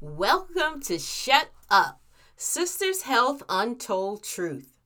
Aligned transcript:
Welcome 0.00 0.80
to 0.82 0.96
Shut 0.96 1.50
Up 1.68 2.00
Sisters 2.36 3.02
Health 3.02 3.42
Untold 3.48 4.22
Truth. 4.22 4.78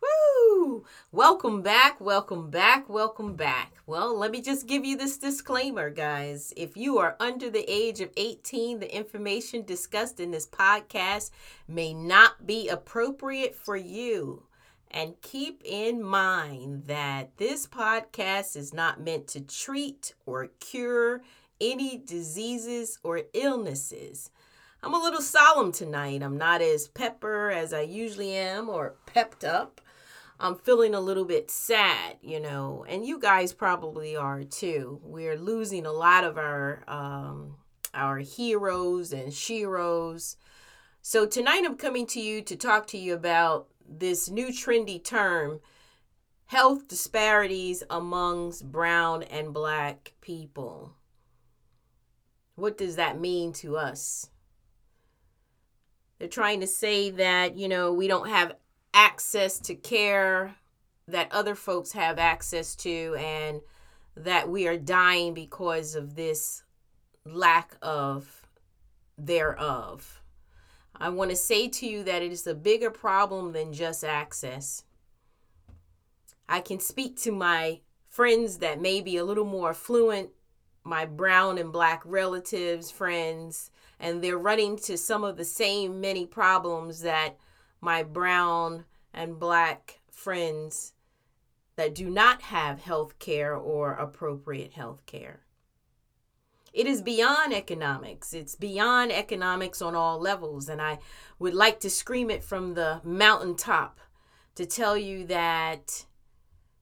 Woo! 0.00 0.84
Welcome 1.10 1.60
back, 1.60 2.00
welcome 2.00 2.50
back, 2.50 2.88
welcome 2.88 3.34
back. 3.34 3.72
Well, 3.84 4.16
let 4.16 4.30
me 4.30 4.40
just 4.40 4.68
give 4.68 4.84
you 4.84 4.96
this 4.96 5.18
disclaimer, 5.18 5.90
guys. 5.90 6.52
If 6.56 6.76
you 6.76 6.98
are 6.98 7.16
under 7.18 7.50
the 7.50 7.68
age 7.68 8.00
of 8.00 8.10
18, 8.16 8.78
the 8.78 8.96
information 8.96 9.64
discussed 9.64 10.20
in 10.20 10.30
this 10.30 10.46
podcast 10.46 11.32
may 11.66 11.92
not 11.92 12.46
be 12.46 12.68
appropriate 12.68 13.56
for 13.56 13.76
you. 13.76 14.44
And 14.88 15.20
keep 15.20 15.62
in 15.64 16.00
mind 16.00 16.84
that 16.84 17.38
this 17.38 17.66
podcast 17.66 18.54
is 18.54 18.72
not 18.72 19.00
meant 19.00 19.26
to 19.28 19.40
treat 19.40 20.14
or 20.26 20.46
cure 20.60 21.22
any 21.60 21.98
diseases 21.98 22.98
or 23.02 23.22
illnesses. 23.32 24.30
I'm 24.84 24.92
a 24.92 24.98
little 24.98 25.22
solemn 25.22 25.72
tonight. 25.72 26.22
I'm 26.22 26.36
not 26.36 26.60
as 26.60 26.88
pepper 26.88 27.50
as 27.50 27.72
I 27.72 27.80
usually 27.80 28.34
am 28.34 28.68
or 28.68 28.96
pepped 29.06 29.42
up. 29.42 29.80
I'm 30.38 30.56
feeling 30.56 30.94
a 30.94 31.00
little 31.00 31.24
bit 31.24 31.50
sad, 31.50 32.18
you 32.20 32.38
know, 32.38 32.84
and 32.86 33.06
you 33.06 33.18
guys 33.18 33.54
probably 33.54 34.14
are 34.14 34.44
too. 34.44 35.00
We're 35.02 35.38
losing 35.38 35.86
a 35.86 35.92
lot 35.92 36.24
of 36.24 36.36
our 36.36 36.84
um, 36.86 37.56
our 37.94 38.18
heroes 38.18 39.14
and 39.14 39.32
sheroes. 39.32 40.36
So 41.00 41.24
tonight 41.24 41.62
I'm 41.64 41.78
coming 41.78 42.06
to 42.08 42.20
you 42.20 42.42
to 42.42 42.54
talk 42.54 42.86
to 42.88 42.98
you 42.98 43.14
about 43.14 43.68
this 43.88 44.28
new 44.28 44.48
trendy 44.48 45.02
term, 45.02 45.60
health 46.44 46.88
disparities 46.88 47.82
amongst 47.88 48.70
brown 48.70 49.22
and 49.22 49.54
black 49.54 50.12
people. 50.20 50.92
What 52.54 52.76
does 52.76 52.96
that 52.96 53.18
mean 53.18 53.54
to 53.54 53.78
us? 53.78 54.28
They're 56.18 56.28
trying 56.28 56.60
to 56.60 56.66
say 56.66 57.10
that, 57.10 57.56
you 57.56 57.68
know, 57.68 57.92
we 57.92 58.08
don't 58.08 58.28
have 58.28 58.54
access 58.92 59.58
to 59.58 59.74
care 59.74 60.54
that 61.08 61.32
other 61.32 61.54
folks 61.54 61.92
have 61.92 62.18
access 62.18 62.74
to 62.76 63.16
and 63.18 63.60
that 64.16 64.48
we 64.48 64.66
are 64.66 64.76
dying 64.76 65.34
because 65.34 65.94
of 65.94 66.14
this 66.14 66.62
lack 67.26 67.76
of 67.82 68.46
thereof. 69.18 70.22
I 70.96 71.08
want 71.08 71.30
to 71.30 71.36
say 71.36 71.68
to 71.68 71.86
you 71.86 72.04
that 72.04 72.22
it 72.22 72.30
is 72.30 72.46
a 72.46 72.54
bigger 72.54 72.90
problem 72.90 73.52
than 73.52 73.72
just 73.72 74.04
access. 74.04 74.84
I 76.48 76.60
can 76.60 76.78
speak 76.78 77.16
to 77.22 77.32
my 77.32 77.80
friends 78.08 78.58
that 78.58 78.80
may 78.80 79.00
be 79.00 79.16
a 79.16 79.24
little 79.24 79.44
more 79.44 79.74
fluent, 79.74 80.30
my 80.84 81.04
brown 81.04 81.58
and 81.58 81.72
black 81.72 82.02
relatives, 82.04 82.90
friends, 82.90 83.70
and 83.98 84.22
they're 84.22 84.38
running 84.38 84.76
to 84.76 84.96
some 84.96 85.24
of 85.24 85.36
the 85.36 85.44
same 85.44 86.00
many 86.00 86.26
problems 86.26 87.02
that 87.02 87.36
my 87.80 88.02
brown 88.02 88.84
and 89.12 89.38
black 89.38 90.00
friends 90.10 90.92
that 91.76 91.94
do 91.94 92.08
not 92.08 92.42
have 92.42 92.80
health 92.80 93.18
care 93.18 93.54
or 93.54 93.92
appropriate 93.92 94.72
health 94.72 95.04
care. 95.06 95.40
It 96.72 96.86
is 96.88 97.02
beyond 97.02 97.54
economics. 97.54 98.34
It's 98.34 98.56
beyond 98.56 99.12
economics 99.12 99.80
on 99.80 99.94
all 99.94 100.18
levels. 100.18 100.68
And 100.68 100.82
I 100.82 100.98
would 101.38 101.54
like 101.54 101.78
to 101.80 101.90
scream 101.90 102.30
it 102.30 102.42
from 102.42 102.74
the 102.74 103.00
mountaintop 103.04 104.00
to 104.56 104.66
tell 104.66 104.96
you 104.96 105.24
that 105.26 106.04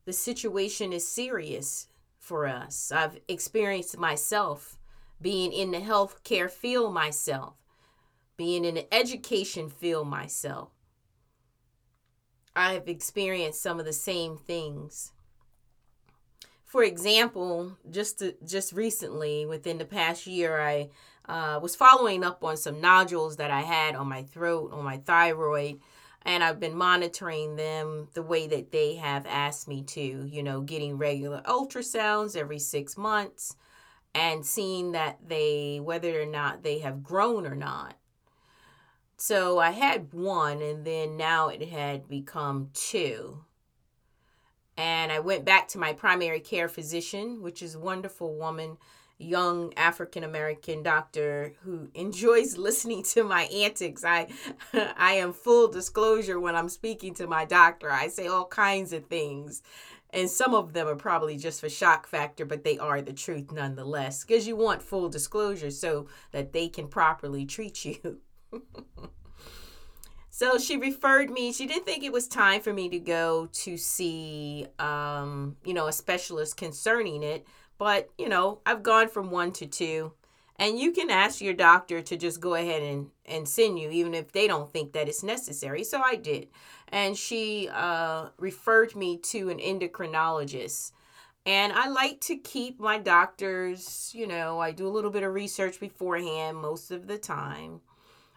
the 0.07 0.13
situation 0.13 0.93
is 0.93 1.07
serious 1.07 1.89
for 2.19 2.47
us. 2.47 2.91
I've 2.91 3.19
experienced 3.29 3.99
myself 3.99 4.79
being 5.23 5.53
in 5.53 5.71
the 5.71 5.79
healthcare 5.79 6.51
field 6.51 6.93
myself, 6.93 7.55
being 8.37 8.65
in 8.65 8.75
the 8.75 8.93
education 8.95 9.71
field 9.71 10.09
myself. 10.09 10.71
I 12.55 12.75
have 12.75 12.89
experienced 12.89 13.63
some 13.63 13.79
of 13.81 13.87
the 13.87 13.93
same 13.93 14.37
things. 14.37 15.13
For 16.65 16.83
example, 16.83 17.79
just 17.91 18.19
to, 18.19 18.35
just 18.47 18.73
recently, 18.73 19.47
within 19.47 19.79
the 19.79 19.85
past 19.85 20.27
year, 20.27 20.61
I 20.61 20.91
uh, 21.29 21.61
was 21.63 21.77
following 21.77 22.25
up 22.25 22.43
on 22.43 22.57
some 22.57 22.81
nodules 22.81 23.37
that 23.37 23.51
I 23.51 23.61
had 23.61 23.95
on 23.95 24.09
my 24.09 24.23
throat, 24.23 24.73
on 24.73 24.85
my 24.85 24.99
thyroid, 24.99 25.81
and 26.25 26.43
I've 26.43 26.61
been 26.61 26.77
monitoring 26.77 27.57
them 27.57 28.09
the 28.15 28.23
way 28.23 28.47
that 28.47 28.73
they 28.73 28.95
have 28.97 29.27
asked 29.27 29.69
me 29.69 29.83
to. 29.83 30.27
You 30.27 30.43
know, 30.43 30.61
getting 30.61 30.99
regular 30.99 31.43
ultrasounds 31.43 32.37
every 32.37 32.59
six 32.59 32.97
months, 32.97 33.57
and 34.15 34.45
seeing 34.45 34.93
that 34.93 35.19
they, 35.27 35.81
whether 35.83 36.21
or 36.21 36.27
not 36.27 36.63
they 36.63 36.81
have 36.81 37.03
grown 37.03 37.47
or 37.47 37.55
not. 37.55 37.95
So 39.17 39.59
I 39.59 39.71
had 39.71 40.13
one, 40.13 40.61
and 40.61 40.85
then 40.85 41.17
now 41.17 41.49
it 41.49 41.69
had 41.69 42.09
become 42.09 42.71
two. 42.75 43.45
And 44.77 45.13
I 45.13 45.21
went 45.21 45.45
back 45.45 45.69
to 45.69 45.79
my 45.79 45.93
primary 45.93 46.41
care 46.41 46.69
physician, 46.69 47.43
which 47.43 47.63
is 47.63 47.75
a 47.75 47.81
wonderful 47.81 48.35
woman, 48.35 48.79
young 49.19 49.73
African 49.77 50.25
American 50.25 50.83
doctor 50.83 51.55
who 51.63 51.89
enjoys 51.95 52.57
listening 52.57 53.03
to 53.05 53.23
my 53.23 53.45
antics. 53.45 54.05
I 54.05 54.29
I 54.73 55.13
am 55.13 55.33
full 55.33 55.69
disclosure 55.69 56.41
when 56.41 56.57
I'm 56.57 56.69
speaking 56.69 57.15
to 57.15 57.27
my 57.27 57.45
doctor. 57.45 57.91
I 57.91 58.09
say 58.09 58.27
all 58.27 58.47
kinds 58.47 58.93
of 58.93 59.07
things 59.07 59.63
and 60.13 60.29
some 60.29 60.55
of 60.55 60.75
them 60.75 60.87
are 60.87 60.97
probably 60.97 61.37
just 61.39 61.61
for 61.61 61.71
shock 61.71 62.07
factor, 62.07 62.45
but 62.45 62.65
they 62.65 62.79
are 62.79 63.01
the 63.01 63.15
truth 63.15 63.51
nonetheless, 63.51 64.25
because 64.25 64.47
you 64.47 64.57
want 64.57 64.83
full 64.83 65.09
disclosure 65.09 65.71
so 65.71 66.07
that 66.33 66.53
they 66.53 66.69
can 66.69 66.89
properly 66.89 67.47
treat 67.47 67.85
you. 67.85 68.21
so 70.31 70.59
she 70.59 70.77
referred 70.77 71.31
me. 71.31 71.53
She 71.53 71.67
didn't 71.67 71.87
think 71.87 72.05
it 72.05 72.13
was 72.13 72.29
time 72.29 72.61
for 72.61 72.75
me 72.75 72.91
to 72.91 72.99
go 72.99 73.49
to 73.53 73.79
see, 73.79 74.67
um, 74.79 75.57
you 75.65 75.73
know, 75.73 75.87
a 75.87 75.93
specialist 75.93 76.59
concerning 76.59 77.23
it. 77.23 77.47
But, 77.79 78.11
you 78.19 78.29
know, 78.29 78.61
I've 78.67 78.83
gone 78.83 79.09
from 79.09 79.31
one 79.31 79.53
to 79.53 79.67
two. 79.67 80.13
And 80.57 80.79
you 80.79 80.93
can 80.93 81.11
ask 81.11 81.41
your 81.41 81.55
doctor 81.55 82.03
to 82.03 82.17
just 82.17 82.41
go 82.41 82.55
ahead 82.55 82.83
and, 82.83 83.11
and 83.25 83.49
send 83.49 83.79
you, 83.79 83.91
even 83.91 84.15
if 84.15 84.31
they 84.31 84.47
don't 84.47 84.71
think 84.71 84.93
that 84.93 85.09
it's 85.09 85.23
necessary. 85.23 85.83
So 85.83 86.01
I 86.05 86.17
did 86.17 86.49
and 86.93 87.17
she 87.17 87.69
uh, 87.73 88.27
referred 88.39 88.95
me 88.95 89.17
to 89.17 89.49
an 89.49 89.59
endocrinologist. 89.59 90.93
And 91.45 91.73
I 91.73 91.89
like 91.89 92.21
to 92.21 92.37
keep 92.37 92.79
my 92.79 92.99
doctors, 92.99 94.13
you 94.15 94.29
know, 94.29 94.61
I 94.61 94.71
do 94.71 94.87
a 94.87 94.93
little 94.93 95.11
bit 95.11 95.25
of 95.25 95.35
research 95.35 95.81
beforehand 95.81 96.59
most 96.59 96.93
of 96.93 97.09
the 97.09 97.19
time. 97.19 97.81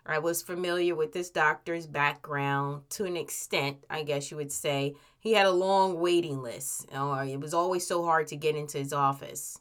I 0.07 0.19
was 0.19 0.41
familiar 0.41 0.95
with 0.95 1.13
this 1.13 1.29
doctor's 1.29 1.85
background 1.85 2.83
to 2.91 3.05
an 3.05 3.17
extent, 3.17 3.77
I 3.89 4.03
guess 4.03 4.31
you 4.31 4.37
would 4.37 4.51
say. 4.51 4.95
He 5.19 5.33
had 5.33 5.45
a 5.45 5.51
long 5.51 5.99
waiting 5.99 6.41
list. 6.41 6.87
Or 6.95 7.23
it 7.23 7.39
was 7.39 7.53
always 7.53 7.85
so 7.85 8.05
hard 8.05 8.27
to 8.27 8.35
get 8.35 8.55
into 8.55 8.77
his 8.77 8.93
office. 8.93 9.59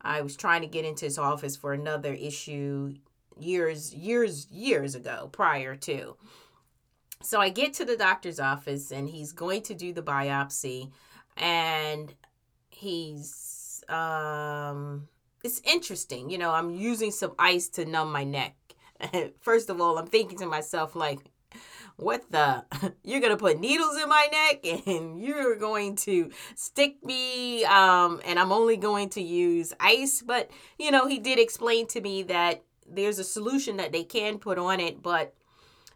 I 0.00 0.22
was 0.22 0.36
trying 0.36 0.62
to 0.62 0.68
get 0.68 0.84
into 0.84 1.04
his 1.04 1.18
office 1.18 1.56
for 1.56 1.72
another 1.72 2.14
issue 2.14 2.94
years, 3.38 3.92
years, 3.94 4.46
years 4.50 4.94
ago 4.94 5.28
prior 5.30 5.76
to. 5.76 6.16
So 7.22 7.40
I 7.40 7.50
get 7.50 7.74
to 7.74 7.84
the 7.84 7.96
doctor's 7.96 8.40
office 8.40 8.90
and 8.90 9.08
he's 9.08 9.32
going 9.32 9.62
to 9.62 9.74
do 9.74 9.92
the 9.92 10.02
biopsy 10.02 10.90
and 11.36 12.14
he's 12.70 13.84
um 13.88 15.08
it's 15.42 15.60
interesting. 15.64 16.30
You 16.30 16.38
know, 16.38 16.50
I'm 16.50 16.70
using 16.70 17.10
some 17.10 17.32
ice 17.38 17.68
to 17.70 17.84
numb 17.84 18.12
my 18.12 18.24
neck. 18.24 18.56
First 19.40 19.70
of 19.70 19.80
all, 19.80 19.98
I'm 19.98 20.06
thinking 20.06 20.38
to 20.38 20.46
myself 20.46 20.94
like 20.94 21.20
what 21.96 22.30
the 22.30 22.64
you're 23.04 23.20
gonna 23.20 23.36
put 23.36 23.60
needles 23.60 23.96
in 24.00 24.08
my 24.08 24.26
neck 24.32 24.66
and 24.86 25.20
you're 25.20 25.56
going 25.56 25.96
to 25.96 26.30
stick 26.54 27.04
me 27.04 27.64
um 27.64 28.20
and 28.24 28.38
i'm 28.38 28.52
only 28.52 28.76
going 28.76 29.08
to 29.08 29.20
use 29.20 29.74
ice 29.80 30.22
but 30.22 30.50
you 30.78 30.90
know 30.90 31.06
he 31.06 31.18
did 31.18 31.38
explain 31.38 31.86
to 31.86 32.00
me 32.00 32.22
that 32.22 32.62
there's 32.88 33.18
a 33.18 33.24
solution 33.24 33.76
that 33.76 33.92
they 33.92 34.04
can 34.04 34.38
put 34.38 34.58
on 34.58 34.80
it 34.80 35.02
but 35.02 35.34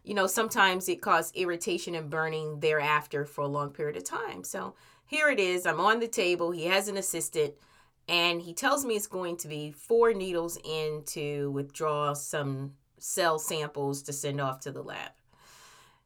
you 0.05 0.13
know, 0.13 0.27
sometimes 0.27 0.87
it 0.87 1.01
causes 1.01 1.31
irritation 1.35 1.95
and 1.95 2.09
burning 2.09 2.59
thereafter 2.59 3.25
for 3.25 3.41
a 3.41 3.47
long 3.47 3.71
period 3.71 3.97
of 3.97 4.03
time. 4.03 4.43
So 4.43 4.75
here 5.05 5.29
it 5.29 5.39
is. 5.39 5.65
I'm 5.65 5.79
on 5.79 5.99
the 5.99 6.07
table. 6.07 6.51
He 6.51 6.65
has 6.65 6.87
an 6.87 6.97
assistant, 6.97 7.53
and 8.07 8.41
he 8.41 8.53
tells 8.53 8.85
me 8.85 8.95
it's 8.95 9.07
going 9.07 9.37
to 9.37 9.47
be 9.47 9.71
four 9.71 10.13
needles 10.13 10.57
in 10.63 11.03
to 11.07 11.51
withdraw 11.51 12.13
some 12.13 12.73
cell 12.97 13.39
samples 13.39 14.01
to 14.03 14.13
send 14.13 14.39
off 14.39 14.59
to 14.61 14.71
the 14.71 14.83
lab. 14.83 15.11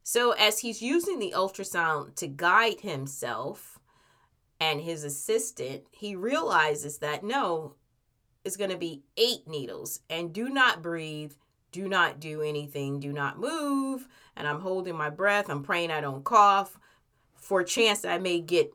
So 0.04 0.32
as 0.32 0.60
he's 0.60 0.82
using 0.82 1.20
the 1.20 1.34
ultrasound 1.36 2.16
to 2.16 2.28
guide 2.28 2.82
himself 2.82 3.80
and 4.60 4.82
his 4.82 5.04
assistant, 5.04 5.84
he 5.92 6.16
realizes 6.16 6.98
that 6.98 7.24
no, 7.24 7.76
it's 8.44 8.58
going 8.58 8.72
to 8.72 8.78
be 8.78 9.04
eight 9.18 9.48
needles 9.48 10.00
and 10.10 10.34
do 10.34 10.50
not 10.50 10.82
breathe 10.82 11.34
do 11.72 11.88
not 11.88 12.20
do 12.20 12.42
anything, 12.42 13.00
do 13.00 13.14
not 13.14 13.40
move. 13.40 14.08
And 14.36 14.48
I'm 14.48 14.62
holding 14.62 14.96
my 14.96 15.10
breath. 15.10 15.50
I'm 15.50 15.64
praying 15.64 15.92
I 15.92 16.02
don't 16.02 16.24
cough 16.24 16.80
for 17.36 17.62
a 17.62 17.66
chance 17.66 18.06
I 18.06 18.18
may 18.18 18.40
get, 18.40 18.72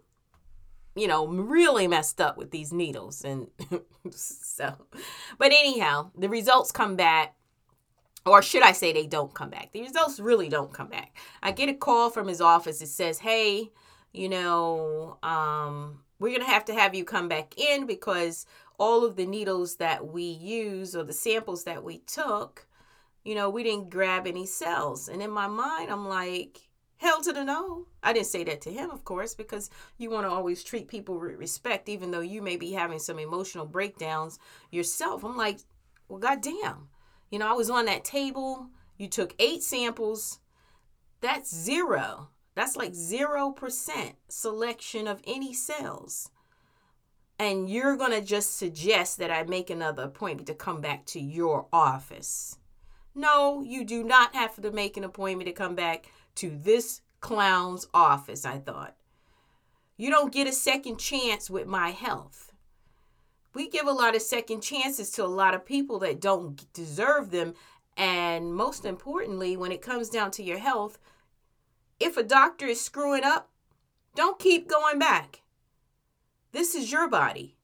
you 0.94 1.06
know, 1.06 1.26
really 1.26 1.86
messed 1.86 2.20
up 2.20 2.36
with 2.36 2.50
these 2.50 2.72
needles. 2.72 3.24
And 3.24 3.48
so, 4.10 4.74
but 5.38 5.52
anyhow, 5.52 6.10
the 6.16 6.28
results 6.28 6.72
come 6.72 6.96
back 6.96 7.34
or 8.26 8.40
should 8.42 8.62
I 8.62 8.72
say 8.72 8.92
they 8.92 9.06
don't 9.06 9.34
come 9.34 9.50
back? 9.50 9.72
The 9.72 9.82
results 9.82 10.18
really 10.18 10.48
don't 10.48 10.72
come 10.72 10.88
back. 10.88 11.16
I 11.42 11.52
get 11.52 11.68
a 11.68 11.74
call 11.74 12.08
from 12.08 12.26
his 12.26 12.40
office. 12.40 12.80
It 12.80 12.88
says, 12.88 13.18
hey, 13.18 13.70
you 14.12 14.28
know, 14.28 15.18
um, 15.22 16.00
we're 16.18 16.30
going 16.30 16.46
to 16.46 16.52
have 16.52 16.64
to 16.66 16.74
have 16.74 16.94
you 16.94 17.04
come 17.04 17.28
back 17.28 17.58
in 17.58 17.86
because 17.86 18.46
all 18.78 19.04
of 19.04 19.16
the 19.16 19.26
needles 19.26 19.76
that 19.76 20.06
we 20.06 20.22
use 20.22 20.96
or 20.96 21.04
the 21.04 21.12
samples 21.12 21.64
that 21.64 21.84
we 21.84 21.98
took, 21.98 22.66
you 23.24 23.34
know, 23.34 23.48
we 23.50 23.62
didn't 23.62 23.90
grab 23.90 24.26
any 24.26 24.46
cells. 24.46 25.08
And 25.08 25.22
in 25.22 25.30
my 25.30 25.46
mind, 25.46 25.90
I'm 25.90 26.06
like, 26.08 26.60
hell 26.96 27.20
to 27.22 27.32
the 27.32 27.44
no. 27.44 27.86
I 28.02 28.12
didn't 28.12 28.26
say 28.26 28.44
that 28.44 28.60
to 28.62 28.72
him, 28.72 28.90
of 28.90 29.04
course, 29.04 29.34
because 29.34 29.70
you 29.98 30.10
want 30.10 30.26
to 30.26 30.30
always 30.30 30.62
treat 30.62 30.88
people 30.88 31.18
with 31.18 31.36
respect, 31.36 31.88
even 31.88 32.10
though 32.10 32.20
you 32.20 32.42
may 32.42 32.56
be 32.56 32.72
having 32.72 32.98
some 32.98 33.18
emotional 33.18 33.66
breakdowns 33.66 34.38
yourself. 34.70 35.24
I'm 35.24 35.36
like, 35.36 35.60
well, 36.08 36.18
goddamn. 36.18 36.88
You 37.30 37.38
know, 37.38 37.48
I 37.48 37.54
was 37.54 37.70
on 37.70 37.86
that 37.86 38.04
table. 38.04 38.68
You 38.98 39.08
took 39.08 39.34
eight 39.38 39.62
samples. 39.62 40.40
That's 41.20 41.54
zero. 41.54 42.28
That's 42.54 42.76
like 42.76 42.92
0% 42.92 44.12
selection 44.28 45.08
of 45.08 45.20
any 45.26 45.52
cells. 45.52 46.30
And 47.38 47.68
you're 47.68 47.96
going 47.96 48.12
to 48.12 48.20
just 48.20 48.56
suggest 48.56 49.18
that 49.18 49.30
I 49.30 49.42
make 49.42 49.70
another 49.70 50.04
appointment 50.04 50.46
to 50.46 50.54
come 50.54 50.80
back 50.80 51.04
to 51.06 51.20
your 51.20 51.66
office. 51.72 52.58
No, 53.14 53.62
you 53.62 53.84
do 53.84 54.02
not 54.02 54.34
have 54.34 54.60
to 54.60 54.70
make 54.72 54.96
an 54.96 55.04
appointment 55.04 55.48
to 55.48 55.52
come 55.52 55.74
back 55.74 56.10
to 56.36 56.50
this 56.50 57.02
clown's 57.20 57.86
office, 57.94 58.44
I 58.44 58.58
thought. 58.58 58.96
You 59.96 60.10
don't 60.10 60.32
get 60.32 60.48
a 60.48 60.52
second 60.52 60.98
chance 60.98 61.48
with 61.48 61.66
my 61.66 61.90
health. 61.90 62.52
We 63.54 63.68
give 63.68 63.86
a 63.86 63.92
lot 63.92 64.16
of 64.16 64.22
second 64.22 64.62
chances 64.62 65.10
to 65.12 65.24
a 65.24 65.26
lot 65.26 65.54
of 65.54 65.64
people 65.64 66.00
that 66.00 66.20
don't 66.20 66.72
deserve 66.72 67.30
them. 67.30 67.54
And 67.96 68.52
most 68.52 68.84
importantly, 68.84 69.56
when 69.56 69.70
it 69.70 69.80
comes 69.80 70.08
down 70.08 70.32
to 70.32 70.42
your 70.42 70.58
health, 70.58 70.98
if 72.00 72.16
a 72.16 72.24
doctor 72.24 72.66
is 72.66 72.80
screwing 72.80 73.22
up, 73.22 73.48
don't 74.16 74.40
keep 74.40 74.68
going 74.68 74.98
back. 74.98 75.42
This 76.50 76.74
is 76.74 76.90
your 76.90 77.08
body. 77.08 77.56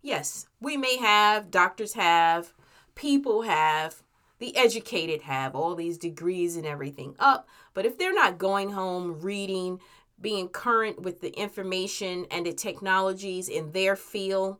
Yes, 0.00 0.46
we 0.60 0.76
may 0.76 0.96
have, 0.98 1.50
doctors 1.50 1.94
have, 1.94 2.52
people 2.94 3.42
have, 3.42 4.02
the 4.42 4.56
educated 4.56 5.22
have 5.22 5.54
all 5.54 5.74
these 5.74 5.96
degrees 5.96 6.56
and 6.56 6.66
everything 6.66 7.14
up, 7.18 7.48
but 7.72 7.86
if 7.86 7.96
they're 7.96 8.14
not 8.14 8.36
going 8.36 8.70
home, 8.70 9.20
reading, 9.20 9.80
being 10.20 10.48
current 10.48 11.00
with 11.00 11.20
the 11.20 11.30
information 11.30 12.26
and 12.30 12.44
the 12.44 12.52
technologies 12.52 13.48
in 13.48 13.72
their 13.72 13.96
field, 13.96 14.58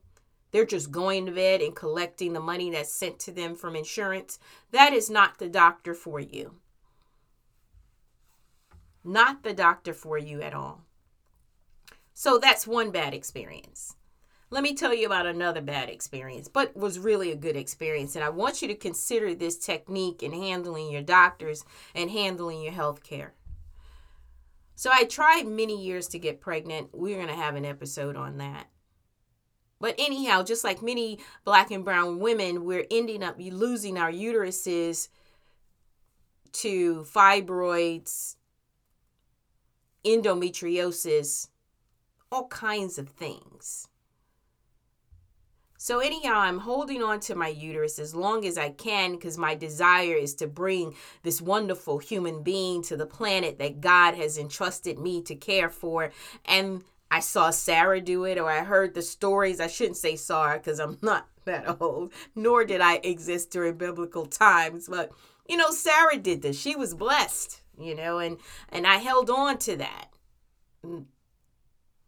they're 0.51 0.65
just 0.65 0.91
going 0.91 1.27
to 1.27 1.33
bed 1.33 1.61
and 1.61 1.77
collecting 1.77 2.33
the 2.33 2.41
money 2.41 2.71
that's 2.71 2.93
sent 2.93 3.19
to 3.19 3.33
them 3.33 3.55
from 3.55 3.77
insurance. 3.77 4.39
That 4.71 4.93
is 4.93 5.11
not 5.11 5.39
the 5.39 5.49
doctor 5.49 5.95
for 5.95 6.19
you 6.19 6.57
not 9.05 9.43
the 9.43 9.55
doctor 9.55 9.93
for 9.93 10.19
you 10.19 10.43
at 10.43 10.55
all. 10.55 10.83
So 12.15 12.39
that's 12.39 12.67
one 12.67 12.91
bad 12.91 13.15
experience. 13.15 13.97
Let 14.53 14.65
me 14.65 14.75
tell 14.75 14.93
you 14.93 15.07
about 15.07 15.25
another 15.25 15.63
bad 15.63 15.89
experience, 15.89 16.47
but 16.47 16.77
was 16.77 16.99
really 16.99 17.33
a 17.33 17.37
good 17.37 17.57
experience. 17.57 18.17
And 18.17 18.23
I 18.23 18.29
want 18.29 18.61
you 18.61 18.69
to 18.69 18.75
consider 18.75 19.35
this 19.35 19.57
technique 19.57 20.23
in 20.23 20.31
handling 20.31 20.91
your 20.91 21.01
doctors 21.01 21.65
and 21.95 22.11
handling 22.11 22.61
your 22.61 22.75
health 22.75 23.03
care. 23.03 23.33
So 24.75 24.91
I 24.93 25.05
tried 25.05 25.47
many 25.47 25.83
years 25.83 26.07
to 26.09 26.19
get 26.19 26.43
pregnant. 26.43 26.91
We're 26.93 27.17
going 27.17 27.29
to 27.29 27.35
have 27.35 27.55
an 27.57 27.65
episode 27.65 28.15
on 28.15 28.37
that. 28.39 28.67
But 29.81 29.95
anyhow, 29.97 30.43
just 30.43 30.65
like 30.65 30.83
many 30.83 31.19
black 31.47 31.71
and 31.71 31.83
brown 31.83 32.19
women, 32.19 32.67
we're 32.67 32.87
ending 32.91 33.23
up 33.23 33.37
losing 33.39 33.97
our 33.97 34.13
uteruses 34.13 35.09
to 36.53 37.05
fibroids, 37.05 38.37
endometriosis, 40.05 41.49
all 42.31 42.49
kinds 42.49 42.99
of 42.99 43.09
things. 43.09 43.89
So, 45.83 45.99
anyhow, 45.99 46.35
I'm 46.39 46.61
holding 46.61 47.03
on 47.03 47.19
to 47.23 47.35
my 47.35 47.49
uterus 47.49 47.99
as 47.99 48.15
long 48.15 48.47
as 48.47 48.57
I 48.57 48.71
can 48.71 49.17
because 49.17 49.37
my 49.37 49.57
desire 49.57 50.15
is 50.15 50.33
to 50.37 50.47
bring 50.47 50.95
this 51.25 51.43
wonderful 51.43 51.99
human 51.99 52.45
being 52.45 52.85
to 52.85 52.97
the 52.97 53.05
planet 53.05 53.59
that 53.59 53.81
God 53.81 54.15
has 54.15 54.39
entrusted 54.39 55.01
me 55.01 55.23
to 55.23 55.35
care 55.35 55.69
for. 55.69 56.13
And 56.45 56.85
I 57.11 57.19
saw 57.19 57.51
Sarah 57.51 58.01
do 58.01 58.23
it, 58.27 58.39
or 58.39 58.49
I 58.49 58.63
heard 58.63 58.95
the 58.95 59.03
stories. 59.03 59.59
I 59.59 59.67
shouldn't 59.67 59.97
say 59.97 60.15
Sarah 60.15 60.59
because 60.59 60.79
I'm 60.79 60.99
not 61.03 61.27
that 61.47 61.81
old, 61.81 62.13
nor 62.37 62.65
did 62.65 62.81
I 62.81 63.01
exist 63.03 63.51
during 63.51 63.77
biblical 63.77 64.27
times. 64.27 64.87
But, 64.89 65.11
you 65.49 65.57
know, 65.57 65.73
Sarah 65.73 66.17
did 66.17 66.43
this. 66.43 66.57
She 66.57 66.77
was 66.77 66.95
blessed 66.95 67.63
you 67.79 67.95
know, 67.95 68.19
and 68.19 68.39
and 68.69 68.87
I 68.87 68.97
held 68.99 69.31
on 69.31 69.59
to 69.59 69.77
that. 69.77 70.09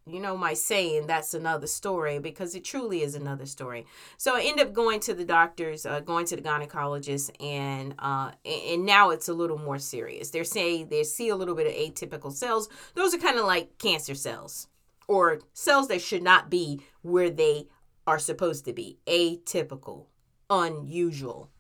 You 0.07 0.21
know 0.21 0.37
my 0.37 0.53
saying 0.53 1.07
that's 1.07 1.33
another 1.33 1.67
story 1.67 2.19
because 2.19 2.55
it 2.55 2.63
truly 2.63 3.03
is 3.03 3.15
another 3.15 3.47
story. 3.47 3.87
So 4.19 4.37
i 4.37 4.43
end 4.43 4.61
up 4.61 4.75
going 4.75 5.01
to 5.01 5.15
the 5.15 5.25
doctors 5.25 5.87
uh, 5.87 6.01
going 6.01 6.27
to 6.27 6.37
the 6.37 6.43
gynecologist 6.43 7.31
and 7.43 7.95
uh, 7.99 8.33
and 8.45 8.85
now 8.85 9.11
it's 9.11 9.29
a 9.29 9.35
little 9.35 9.57
more 9.57 9.79
serious. 9.79 10.29
They're 10.29 10.45
saying 10.45 10.89
they 10.89 11.05
see 11.05 11.31
a 11.31 11.37
little 11.37 11.55
bit 11.55 11.67
of 11.67 11.73
atypical 11.73 12.33
cells. 12.33 12.69
Those 12.95 13.15
are 13.15 13.19
kind 13.19 13.39
of 13.39 13.47
like 13.47 13.79
cancer 13.79 14.15
cells 14.15 14.69
or 15.09 15.41
cells 15.55 15.89
that 15.89 16.03
should 16.03 16.23
not 16.23 16.51
be 16.51 16.83
where 17.01 17.31
they 17.31 17.69
are 18.07 18.19
supposed 18.19 18.67
to 18.67 18.75
be. 18.75 18.99
Atypical. 19.07 20.07
Unusual 20.51 21.51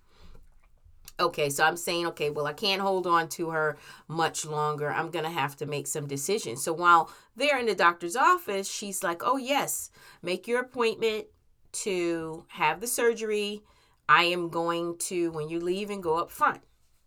Okay, 1.20 1.48
so 1.48 1.62
I'm 1.62 1.76
saying, 1.76 2.08
okay, 2.08 2.30
well, 2.30 2.46
I 2.46 2.52
can't 2.52 2.82
hold 2.82 3.06
on 3.06 3.28
to 3.30 3.50
her 3.50 3.76
much 4.08 4.44
longer. 4.44 4.90
I'm 4.90 5.10
going 5.10 5.24
to 5.24 5.30
have 5.30 5.56
to 5.58 5.66
make 5.66 5.86
some 5.86 6.08
decisions. 6.08 6.64
So 6.64 6.72
while 6.72 7.08
they're 7.36 7.58
in 7.58 7.66
the 7.66 7.74
doctor's 7.74 8.16
office, 8.16 8.68
she's 8.68 9.04
like, 9.04 9.22
oh, 9.24 9.36
yes, 9.36 9.90
make 10.22 10.48
your 10.48 10.60
appointment 10.60 11.26
to 11.72 12.46
have 12.48 12.80
the 12.80 12.88
surgery. 12.88 13.62
I 14.08 14.24
am 14.24 14.48
going 14.48 14.98
to, 14.98 15.30
when 15.30 15.48
you 15.48 15.60
leave, 15.60 15.88
and 15.88 16.02
go 16.02 16.18
up 16.18 16.32
front. 16.32 16.62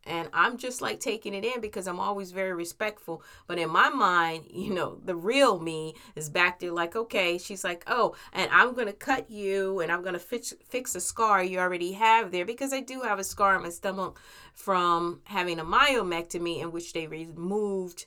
And 0.07 0.29
I'm 0.33 0.57
just 0.57 0.81
like 0.81 0.99
taking 0.99 1.33
it 1.33 1.45
in 1.45 1.61
because 1.61 1.87
I'm 1.87 1.99
always 1.99 2.31
very 2.31 2.53
respectful. 2.53 3.21
But 3.45 3.59
in 3.59 3.69
my 3.69 3.89
mind, 3.89 4.45
you 4.49 4.73
know, 4.73 4.99
the 5.03 5.15
real 5.15 5.59
me 5.59 5.95
is 6.15 6.29
back 6.29 6.59
there 6.59 6.71
like, 6.71 6.95
okay, 6.95 7.37
she's 7.37 7.63
like, 7.63 7.83
oh, 7.87 8.15
and 8.33 8.49
I'm 8.51 8.73
to 8.87 8.93
cut 8.93 9.29
you 9.29 9.79
and 9.79 9.91
I'm 9.91 10.01
to 10.13 10.19
fix, 10.19 10.53
fix 10.65 10.95
a 10.95 10.99
scar 11.01 11.43
you 11.43 11.59
already 11.59 11.93
have 11.93 12.31
there 12.31 12.45
because 12.45 12.73
I 12.73 12.81
do 12.81 13.01
have 13.01 13.19
a 13.19 13.23
scar 13.23 13.55
on 13.55 13.63
my 13.63 13.69
stomach 13.69 14.19
from 14.53 15.21
having 15.25 15.59
a 15.59 15.65
myomectomy 15.65 16.61
in 16.61 16.71
which 16.71 16.93
they 16.93 17.07
removed 17.07 18.05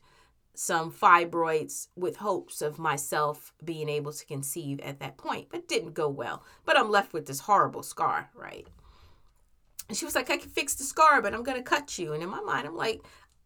some 0.54 0.92
fibroids 0.92 1.88
with 1.97 2.16
hopes 2.16 2.61
of 2.61 2.78
myself 2.78 3.54
being 3.64 3.88
able 3.88 4.12
to 4.12 4.26
conceive 4.26 4.78
at 4.80 5.00
that 5.00 5.16
point, 5.16 5.49
but 5.50 5.69
didn't 5.69 5.95
go 5.95 6.09
well. 6.09 6.42
But 6.64 6.78
I'm 6.78 6.90
left 6.90 7.12
with 7.12 7.26
this 7.26 7.40
horrible 7.40 7.83
scar, 7.83 8.30
right? 8.35 8.66
And 9.90 9.97
she 9.97 10.04
was 10.04 10.14
like, 10.14 10.30
I 10.30 10.37
can 10.37 10.50
fix 10.50 10.76
the 10.76 10.85
scar, 10.85 11.20
but 11.20 11.35
I'm 11.35 11.42
going 11.42 11.56
to 11.56 11.64
cut 11.64 11.99
you. 11.99 12.12
And 12.12 12.23
in 12.23 12.28
my 12.28 12.40
mind, 12.40 12.64
I'm 12.64 12.76
like, 12.76 13.02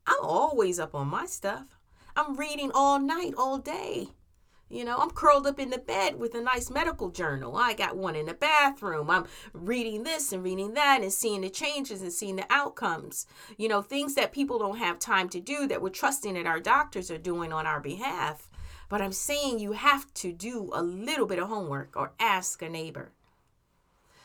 I'm 0.07 0.23
always 0.23 0.79
up 0.79 0.95
on 0.95 1.09
my 1.09 1.25
stuff. 1.25 1.65
I'm 2.17 2.37
reading 2.37 2.71
all 2.75 2.99
night, 2.99 3.33
all 3.39 3.57
day. 3.57 4.09
You 4.69 4.85
know, 4.85 4.99
I'm 4.99 5.09
curled 5.09 5.47
up 5.47 5.59
in 5.59 5.71
the 5.71 5.79
bed 5.79 6.19
with 6.19 6.35
a 6.35 6.43
nice 6.43 6.69
medical 6.69 7.09
journal. 7.09 7.57
I 7.57 7.73
got 7.73 7.97
one 7.97 8.15
in 8.15 8.27
the 8.27 8.35
bathroom. 8.35 9.09
I'm 9.09 9.25
reading 9.55 10.03
this 10.03 10.35
and 10.35 10.45
reading 10.45 10.75
that 10.75 11.01
and 11.01 11.11
seeing 11.11 11.41
the 11.41 11.49
changes 11.49 12.03
and 12.03 12.13
seeing 12.13 12.37
the 12.37 12.45
outcomes. 12.51 13.27
You 13.57 13.69
know, 13.69 13.81
things 13.81 14.15
that 14.17 14.31
people 14.31 14.59
don't 14.59 14.77
have 14.77 14.99
time 14.99 15.31
to 15.31 15.41
do 15.41 15.67
that 15.69 15.81
we're 15.81 15.89
trusting 15.89 16.35
that 16.35 16.47
our 16.47 16.61
doctors 16.61 17.11
are 17.11 17.17
doing 17.17 17.55
on 17.55 17.67
our 17.67 17.81
behalf. 17.81 18.51
But 18.91 19.01
I'm 19.01 19.13
saying 19.13 19.61
you 19.61 19.73
have 19.73 20.13
to 20.13 20.31
do 20.31 20.69
a 20.75 20.83
little 20.83 21.25
bit 21.25 21.39
of 21.39 21.49
homework 21.49 21.97
or 21.97 22.13
ask 22.21 22.61
a 22.61 22.69
neighbor. 22.69 23.13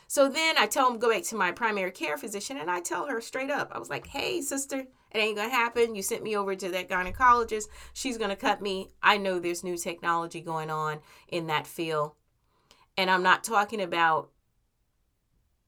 So 0.10 0.28
then 0.28 0.58
I 0.58 0.66
tell 0.66 0.92
him 0.92 0.98
go 0.98 1.12
back 1.12 1.22
to 1.26 1.36
my 1.36 1.52
primary 1.52 1.92
care 1.92 2.18
physician 2.18 2.58
and 2.58 2.70
I 2.70 2.80
tell 2.82 3.06
her 3.06 3.22
straight 3.22 3.52
up. 3.52 3.72
I 3.72 3.78
was 3.78 3.92
like, 3.92 4.08
"Hey, 4.08 4.42
sister, 4.42 4.80
it 4.80 4.88
ain't 5.20 5.38
gonna 5.38 5.50
happen. 5.50 5.94
You 5.94 6.02
sent 6.02 6.24
me 6.24 6.36
over 6.36 6.56
to 6.56 6.70
that 6.70 6.90
gynecologist. 6.90 7.68
She's 7.94 8.18
gonna 8.18 8.36
cut 8.36 8.60
me. 8.60 8.90
I 9.04 9.18
know 9.18 9.38
there's 9.38 9.64
new 9.64 9.78
technology 9.78 10.42
going 10.42 10.72
on 10.72 11.02
in 11.28 11.46
that 11.46 11.68
field, 11.68 12.14
and 12.98 13.12
I'm 13.12 13.22
not 13.22 13.44
talking 13.44 13.80
about 13.80 14.32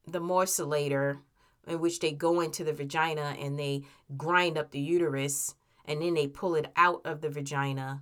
the 0.08 0.20
morcellator 0.20 1.20
in 1.68 1.80
which 1.80 2.00
they 2.00 2.12
go 2.12 2.42
into 2.42 2.64
the 2.64 2.74
vagina 2.74 3.36
and 3.38 3.60
they 3.60 3.84
grind 4.18 4.58
up 4.58 4.72
the 4.72 4.80
uterus 4.80 5.54
and 5.86 6.02
then 6.02 6.16
they 6.16 6.28
pull 6.28 6.56
it 6.56 6.72
out 6.76 7.02
of 7.06 7.22
the 7.22 7.30
vagina. 7.30 8.02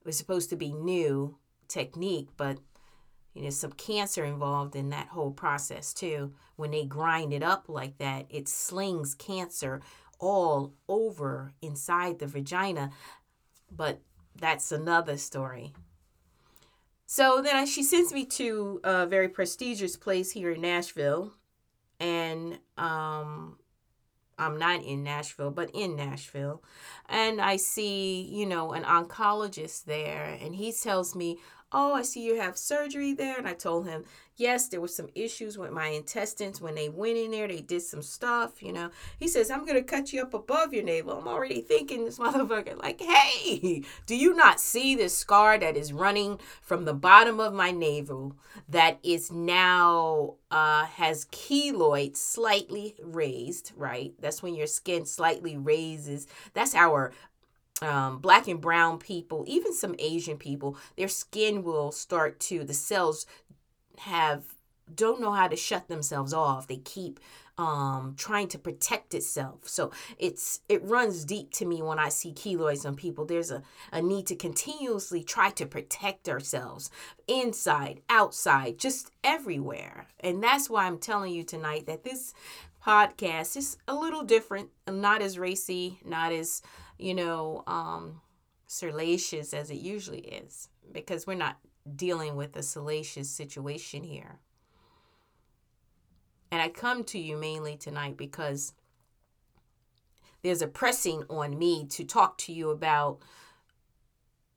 It 0.00 0.06
was 0.06 0.18
supposed 0.18 0.50
to 0.50 0.56
be 0.56 0.74
new 0.74 1.38
technique, 1.68 2.28
but 2.36 2.58
you 3.38 3.44
know, 3.44 3.50
some 3.50 3.72
cancer 3.72 4.24
involved 4.24 4.74
in 4.74 4.90
that 4.90 5.08
whole 5.08 5.30
process 5.30 5.94
too. 5.94 6.34
When 6.56 6.72
they 6.72 6.84
grind 6.84 7.32
it 7.32 7.42
up 7.42 7.68
like 7.68 7.98
that, 7.98 8.26
it 8.30 8.48
slings 8.48 9.14
cancer 9.14 9.80
all 10.18 10.74
over 10.88 11.52
inside 11.62 12.18
the 12.18 12.26
vagina. 12.26 12.90
But 13.70 14.00
that's 14.34 14.72
another 14.72 15.16
story. 15.16 15.72
So 17.06 17.40
then 17.40 17.64
she 17.66 17.84
sends 17.84 18.12
me 18.12 18.26
to 18.26 18.80
a 18.82 19.06
very 19.06 19.28
prestigious 19.28 19.96
place 19.96 20.32
here 20.32 20.50
in 20.50 20.60
Nashville. 20.60 21.34
And 22.00 22.58
um, 22.76 23.58
I'm 24.38 24.58
not 24.58 24.82
in 24.82 25.02
Nashville, 25.02 25.50
but 25.50 25.70
in 25.74 25.96
Nashville. 25.96 26.62
And 27.08 27.40
I 27.40 27.56
see, 27.56 28.22
you 28.22 28.46
know, 28.46 28.72
an 28.72 28.84
oncologist 28.84 29.84
there, 29.84 30.38
and 30.40 30.54
he 30.54 30.72
tells 30.72 31.14
me, 31.14 31.38
Oh, 31.70 31.94
I 31.94 32.02
see 32.02 32.22
you 32.22 32.40
have 32.40 32.56
surgery 32.56 33.12
there. 33.12 33.36
And 33.36 33.46
I 33.46 33.54
told 33.54 33.86
him, 33.86 34.04
Yes, 34.38 34.68
there 34.68 34.80
were 34.80 34.86
some 34.86 35.08
issues 35.16 35.58
with 35.58 35.72
my 35.72 35.88
intestines 35.88 36.60
when 36.60 36.76
they 36.76 36.88
went 36.88 37.16
in 37.16 37.32
there. 37.32 37.48
They 37.48 37.60
did 37.60 37.82
some 37.82 38.02
stuff, 38.02 38.62
you 38.62 38.72
know. 38.72 38.90
He 39.18 39.26
says, 39.26 39.50
I'm 39.50 39.66
going 39.66 39.74
to 39.74 39.82
cut 39.82 40.12
you 40.12 40.22
up 40.22 40.32
above 40.32 40.72
your 40.72 40.84
navel. 40.84 41.18
I'm 41.18 41.26
already 41.26 41.60
thinking 41.60 42.04
this 42.04 42.18
motherfucker, 42.20 42.80
like, 42.80 43.00
hey, 43.00 43.82
do 44.06 44.14
you 44.14 44.34
not 44.34 44.60
see 44.60 44.94
this 44.94 45.16
scar 45.16 45.58
that 45.58 45.76
is 45.76 45.92
running 45.92 46.38
from 46.62 46.84
the 46.84 46.94
bottom 46.94 47.40
of 47.40 47.52
my 47.52 47.72
navel 47.72 48.36
that 48.68 49.00
is 49.02 49.32
now 49.32 50.34
uh, 50.52 50.84
has 50.84 51.24
keloid 51.26 52.16
slightly 52.16 52.94
raised, 53.02 53.72
right? 53.76 54.14
That's 54.20 54.40
when 54.40 54.54
your 54.54 54.68
skin 54.68 55.04
slightly 55.04 55.56
raises. 55.56 56.28
That's 56.54 56.76
our 56.76 57.12
um, 57.82 58.18
black 58.18 58.48
and 58.48 58.60
brown 58.60 58.98
people, 58.98 59.44
even 59.46 59.72
some 59.72 59.94
Asian 59.98 60.36
people, 60.36 60.76
their 60.96 61.08
skin 61.08 61.62
will 61.62 61.92
start 61.92 62.40
to, 62.40 62.64
the 62.64 62.74
cells 62.74 63.26
have 63.98 64.44
don't 64.94 65.20
know 65.20 65.32
how 65.32 65.48
to 65.48 65.56
shut 65.56 65.88
themselves 65.88 66.32
off. 66.32 66.66
They 66.66 66.78
keep 66.78 67.20
um 67.58 68.14
trying 68.16 68.46
to 68.48 68.58
protect 68.58 69.14
itself. 69.14 69.68
So 69.68 69.90
it's 70.18 70.60
it 70.68 70.82
runs 70.84 71.24
deep 71.24 71.50
to 71.54 71.66
me 71.66 71.82
when 71.82 71.98
I 71.98 72.08
see 72.08 72.32
keloids 72.32 72.86
on 72.86 72.94
people. 72.96 73.24
There's 73.24 73.50
a, 73.50 73.62
a 73.92 74.00
need 74.00 74.26
to 74.28 74.36
continuously 74.36 75.22
try 75.22 75.50
to 75.50 75.66
protect 75.66 76.28
ourselves 76.28 76.90
inside, 77.26 78.00
outside, 78.08 78.78
just 78.78 79.10
everywhere. 79.24 80.06
And 80.20 80.42
that's 80.42 80.70
why 80.70 80.86
I'm 80.86 80.98
telling 80.98 81.34
you 81.34 81.42
tonight 81.42 81.86
that 81.86 82.04
this 82.04 82.32
podcast 82.84 83.56
is 83.56 83.76
a 83.86 83.94
little 83.94 84.22
different, 84.22 84.70
not 84.88 85.20
as 85.20 85.38
racy, 85.38 85.98
not 86.04 86.32
as, 86.32 86.62
you 86.98 87.14
know, 87.14 87.62
um 87.66 88.20
salacious 88.66 89.54
as 89.54 89.70
it 89.70 89.78
usually 89.78 90.20
is 90.20 90.68
because 90.92 91.26
we're 91.26 91.34
not 91.34 91.58
dealing 91.96 92.36
with 92.36 92.54
a 92.56 92.62
salacious 92.62 93.30
situation 93.30 94.04
here. 94.04 94.40
And 96.50 96.60
I 96.60 96.68
come 96.68 97.04
to 97.04 97.18
you 97.18 97.36
mainly 97.36 97.76
tonight 97.76 98.16
because 98.16 98.74
there's 100.42 100.62
a 100.62 100.68
pressing 100.68 101.24
on 101.28 101.58
me 101.58 101.86
to 101.86 102.04
talk 102.04 102.38
to 102.38 102.52
you 102.52 102.70
about 102.70 103.18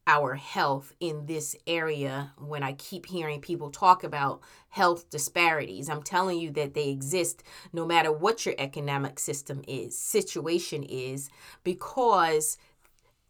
our 0.07 0.35
health 0.35 0.93
in 0.99 1.25
this 1.27 1.55
area 1.67 2.31
when 2.37 2.63
I 2.63 2.73
keep 2.73 3.05
hearing 3.05 3.39
people 3.39 3.69
talk 3.69 4.03
about 4.03 4.41
health 4.69 5.09
disparities. 5.09 5.89
I'm 5.89 6.01
telling 6.01 6.39
you 6.39 6.51
that 6.51 6.73
they 6.73 6.89
exist 6.89 7.43
no 7.71 7.85
matter 7.85 8.11
what 8.11 8.45
your 8.45 8.55
economic 8.57 9.19
system 9.19 9.61
is, 9.67 9.97
situation 9.97 10.83
is, 10.83 11.29
because 11.63 12.57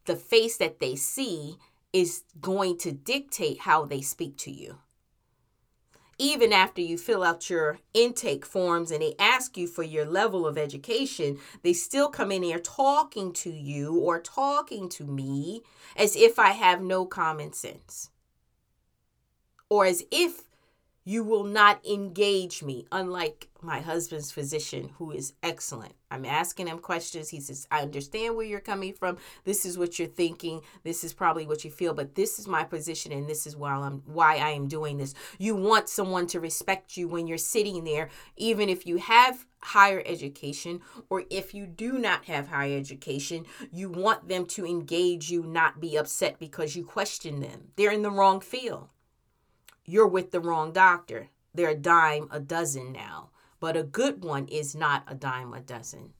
the 0.06 0.16
face 0.16 0.58
that 0.58 0.80
they 0.80 0.96
see 0.96 1.58
is 1.94 2.24
going 2.40 2.78
to 2.78 2.92
dictate 2.92 3.60
how 3.60 3.86
they 3.86 4.02
speak 4.02 4.38
to 4.38 4.52
you. 4.52 4.78
Even 6.22 6.54
after 6.54 6.82
you 6.82 7.00
fill 7.00 7.24
out 7.24 7.50
your 7.50 7.80
intake 7.96 8.46
forms 8.46 8.92
and 8.92 9.02
they 9.02 9.16
ask 9.18 9.58
you 9.58 9.66
for 9.66 9.82
your 9.82 10.06
level 10.06 10.46
of 10.46 10.56
education, 10.56 11.40
they 11.64 11.74
still 11.74 12.10
come 12.10 12.32
in 12.32 12.44
here 12.44 12.60
talking 12.60 13.34
to 13.34 13.50
you 13.50 13.96
or 13.96 14.20
talking 14.20 14.88
to 14.90 15.04
me 15.04 15.64
as 15.98 16.16
if 16.16 16.38
I 16.38 16.52
have 16.52 16.80
no 16.80 17.08
common 17.08 17.54
sense. 17.54 18.12
Or 19.68 19.88
as 19.88 20.04
if 20.12 20.44
you 21.04 21.24
will 21.24 21.44
not 21.44 21.84
engage 21.86 22.62
me, 22.62 22.86
unlike 22.92 23.50
my 23.62 23.80
husband's 23.80 24.32
physician, 24.32 24.92
who 24.98 25.12
is 25.12 25.34
excellent. 25.42 25.94
I'm 26.12 26.26
asking 26.26 26.68
him 26.68 26.80
questions. 26.80 27.30
He 27.30 27.40
says, 27.40 27.68
I 27.72 27.82
understand 27.82 28.36
where 28.36 28.46
you're 28.46 28.60
coming 28.60 28.94
from. 28.94 29.18
This 29.44 29.66
is 29.66 29.78
what 29.78 29.98
you're 29.98 30.08
thinking. 30.08 30.62
This 30.84 31.04
is 31.04 31.14
probably 31.14 31.48
what 31.48 31.64
you 31.64 31.72
feel, 31.72 31.94
but 31.94 32.16
this 32.16 32.38
is 32.38 32.48
my 32.48 32.64
position 32.64 33.12
and 33.12 33.28
this 33.28 33.48
is 33.48 33.56
why 33.56 33.72
I'm 33.72 34.04
why 34.06 34.38
I 34.38 34.50
am 34.50 34.68
doing 34.68 34.98
this. 34.98 35.14
You 35.40 35.56
want 35.56 35.90
someone 35.90 36.28
to 36.28 36.40
respect 36.40 36.98
you 36.98 37.08
when 37.08 37.28
you're 37.28 37.38
sitting 37.38 37.84
there, 37.84 38.10
even 38.36 38.70
if 38.70 38.86
you 38.86 38.98
have 38.98 39.46
higher 39.64 40.04
education 40.06 40.82
or 41.10 41.24
if 41.30 41.54
you 41.54 41.66
do 41.66 41.94
not 41.94 42.26
have 42.26 42.48
higher 42.48 42.78
education, 42.78 43.46
you 43.72 43.90
want 43.90 44.28
them 44.28 44.46
to 44.48 44.66
engage 44.66 45.30
you, 45.30 45.44
not 45.44 45.80
be 45.80 45.96
upset 45.96 46.40
because 46.40 46.76
you 46.76 46.84
question 46.84 47.40
them. 47.40 47.70
They're 47.76 47.92
in 47.92 48.02
the 48.02 48.12
wrong 48.12 48.40
field 48.40 48.90
you're 49.86 50.08
with 50.08 50.32
the 50.32 50.40
wrong 50.40 50.72
doctor. 50.72 51.30
They're 51.54 51.70
a 51.70 51.76
dime 51.76 52.28
a 52.32 52.40
dozen 52.40 52.92
now, 52.92 53.32
but 53.60 53.76
a 53.76 53.84
good 53.84 54.24
one 54.24 54.48
is 54.48 54.76
not 54.76 55.04
a 55.08 55.16
dime 55.16 55.54
a 55.54 55.60
dozen. 55.60 56.14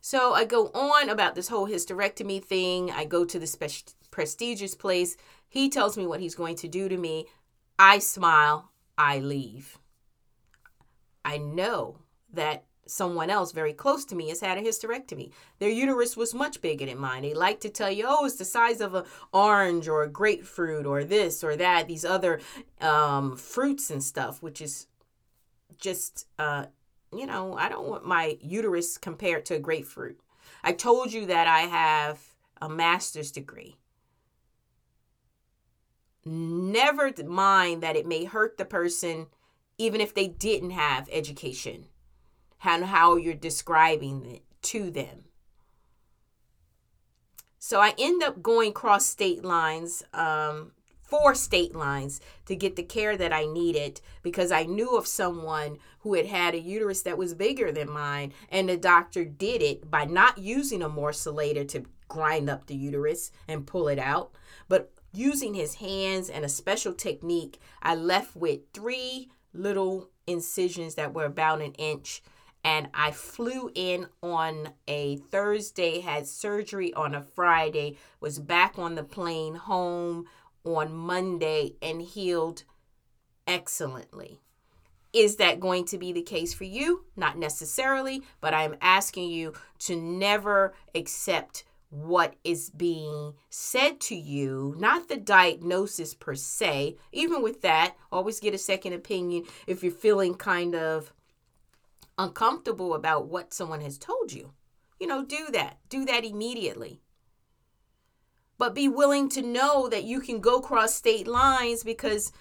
So 0.00 0.34
I 0.34 0.44
go 0.44 0.68
on 0.68 1.08
about 1.08 1.34
this 1.34 1.48
whole 1.48 1.68
hysterectomy 1.68 2.44
thing. 2.44 2.90
I 2.90 3.04
go 3.04 3.24
to 3.24 3.38
the 3.38 3.46
spe- 3.46 3.94
prestigious 4.10 4.74
place. 4.74 5.16
He 5.48 5.68
tells 5.68 5.96
me 5.96 6.06
what 6.06 6.20
he's 6.20 6.34
going 6.34 6.56
to 6.56 6.68
do 6.68 6.88
to 6.88 6.96
me. 6.96 7.26
I 7.78 7.98
smile. 8.00 8.72
I 8.98 9.20
leave. 9.20 9.78
I 11.24 11.38
know 11.38 11.98
that 12.32 12.64
someone 12.86 13.30
else 13.30 13.52
very 13.52 13.72
close 13.72 14.04
to 14.06 14.14
me 14.14 14.28
has 14.28 14.40
had 14.40 14.58
a 14.58 14.62
hysterectomy. 14.62 15.30
Their 15.58 15.70
uterus 15.70 16.16
was 16.16 16.34
much 16.34 16.60
bigger 16.60 16.86
than 16.86 16.98
mine. 16.98 17.22
They 17.22 17.34
like 17.34 17.60
to 17.60 17.68
tell 17.68 17.90
you, 17.90 18.04
oh, 18.06 18.26
it's 18.26 18.36
the 18.36 18.44
size 18.44 18.80
of 18.80 18.94
an 18.94 19.04
orange 19.32 19.88
or 19.88 20.02
a 20.02 20.08
grapefruit 20.08 20.86
or 20.86 21.04
this 21.04 21.44
or 21.44 21.56
that, 21.56 21.88
these 21.88 22.04
other 22.04 22.40
um, 22.80 23.36
fruits 23.36 23.90
and 23.90 24.02
stuff, 24.02 24.42
which 24.42 24.60
is 24.60 24.86
just, 25.78 26.26
uh, 26.38 26.66
you 27.16 27.26
know, 27.26 27.56
I 27.56 27.68
don't 27.68 27.88
want 27.88 28.04
my 28.04 28.36
uterus 28.40 28.98
compared 28.98 29.46
to 29.46 29.54
a 29.54 29.60
grapefruit. 29.60 30.18
I 30.64 30.72
told 30.72 31.12
you 31.12 31.26
that 31.26 31.46
I 31.46 31.60
have 31.60 32.20
a 32.60 32.68
master's 32.68 33.32
degree. 33.32 33.76
Never 36.24 37.12
mind 37.26 37.82
that 37.82 37.96
it 37.96 38.06
may 38.06 38.24
hurt 38.24 38.56
the 38.56 38.64
person 38.64 39.26
even 39.78 40.00
if 40.00 40.14
they 40.14 40.28
didn't 40.28 40.70
have 40.70 41.08
education 41.10 41.86
and 42.64 42.84
how 42.84 43.16
you're 43.16 43.34
describing 43.34 44.24
it 44.24 44.42
to 44.62 44.90
them. 44.90 45.24
So 47.58 47.80
I 47.80 47.94
end 47.98 48.22
up 48.22 48.42
going 48.42 48.72
cross 48.72 49.06
state 49.06 49.44
lines, 49.44 50.02
um, 50.12 50.72
four 51.00 51.34
state 51.34 51.74
lines, 51.74 52.20
to 52.46 52.56
get 52.56 52.76
the 52.76 52.82
care 52.82 53.16
that 53.16 53.32
I 53.32 53.44
needed 53.44 54.00
because 54.22 54.50
I 54.50 54.64
knew 54.64 54.96
of 54.96 55.06
someone 55.06 55.78
who 56.00 56.14
had 56.14 56.26
had 56.26 56.54
a 56.54 56.60
uterus 56.60 57.02
that 57.02 57.18
was 57.18 57.34
bigger 57.34 57.70
than 57.70 57.90
mine, 57.90 58.32
and 58.48 58.68
the 58.68 58.76
doctor 58.76 59.24
did 59.24 59.62
it 59.62 59.90
by 59.90 60.04
not 60.04 60.38
using 60.38 60.82
a 60.82 60.90
morcellator 60.90 61.66
to 61.68 61.84
grind 62.08 62.50
up 62.50 62.66
the 62.66 62.74
uterus 62.74 63.30
and 63.46 63.66
pull 63.66 63.88
it 63.88 63.98
out, 63.98 64.32
but 64.68 64.92
using 65.12 65.54
his 65.54 65.76
hands 65.76 66.28
and 66.28 66.44
a 66.44 66.48
special 66.48 66.92
technique. 66.92 67.60
I 67.82 67.94
left 67.94 68.34
with 68.34 68.60
three 68.72 69.30
little 69.54 70.10
incisions 70.26 70.94
that 70.96 71.14
were 71.14 71.26
about 71.26 71.62
an 71.62 71.74
inch 71.74 72.22
and 72.64 72.88
I 72.94 73.10
flew 73.10 73.70
in 73.74 74.06
on 74.22 74.70
a 74.86 75.16
Thursday, 75.16 76.00
had 76.00 76.26
surgery 76.26 76.94
on 76.94 77.14
a 77.14 77.22
Friday, 77.22 77.96
was 78.20 78.38
back 78.38 78.78
on 78.78 78.94
the 78.94 79.04
plane 79.04 79.54
home 79.54 80.26
on 80.64 80.94
Monday, 80.94 81.74
and 81.82 82.00
healed 82.00 82.64
excellently. 83.46 84.40
Is 85.12 85.36
that 85.36 85.60
going 85.60 85.84
to 85.86 85.98
be 85.98 86.12
the 86.12 86.22
case 86.22 86.54
for 86.54 86.64
you? 86.64 87.04
Not 87.16 87.36
necessarily, 87.36 88.22
but 88.40 88.54
I'm 88.54 88.76
asking 88.80 89.30
you 89.30 89.52
to 89.80 89.96
never 89.96 90.72
accept 90.94 91.64
what 91.90 92.36
is 92.42 92.70
being 92.70 93.34
said 93.50 94.00
to 94.00 94.14
you, 94.14 94.74
not 94.78 95.08
the 95.08 95.18
diagnosis 95.18 96.14
per 96.14 96.34
se. 96.34 96.96
Even 97.12 97.42
with 97.42 97.60
that, 97.60 97.94
always 98.10 98.40
get 98.40 98.54
a 98.54 98.58
second 98.58 98.94
opinion 98.94 99.44
if 99.66 99.82
you're 99.82 99.92
feeling 99.92 100.34
kind 100.34 100.74
of 100.74 101.12
uncomfortable 102.18 102.94
about 102.94 103.28
what 103.28 103.54
someone 103.54 103.80
has 103.80 103.98
told 103.98 104.32
you, 104.32 104.52
you 105.00 105.06
know, 105.06 105.24
do 105.24 105.48
that. 105.52 105.78
Do 105.88 106.04
that 106.04 106.24
immediately. 106.24 107.00
But 108.58 108.74
be 108.74 108.88
willing 108.88 109.28
to 109.30 109.42
know 109.42 109.88
that 109.88 110.04
you 110.04 110.20
can 110.20 110.40
go 110.40 110.60
cross 110.60 110.94
state 110.94 111.26
lines 111.26 111.82
because 111.82 112.32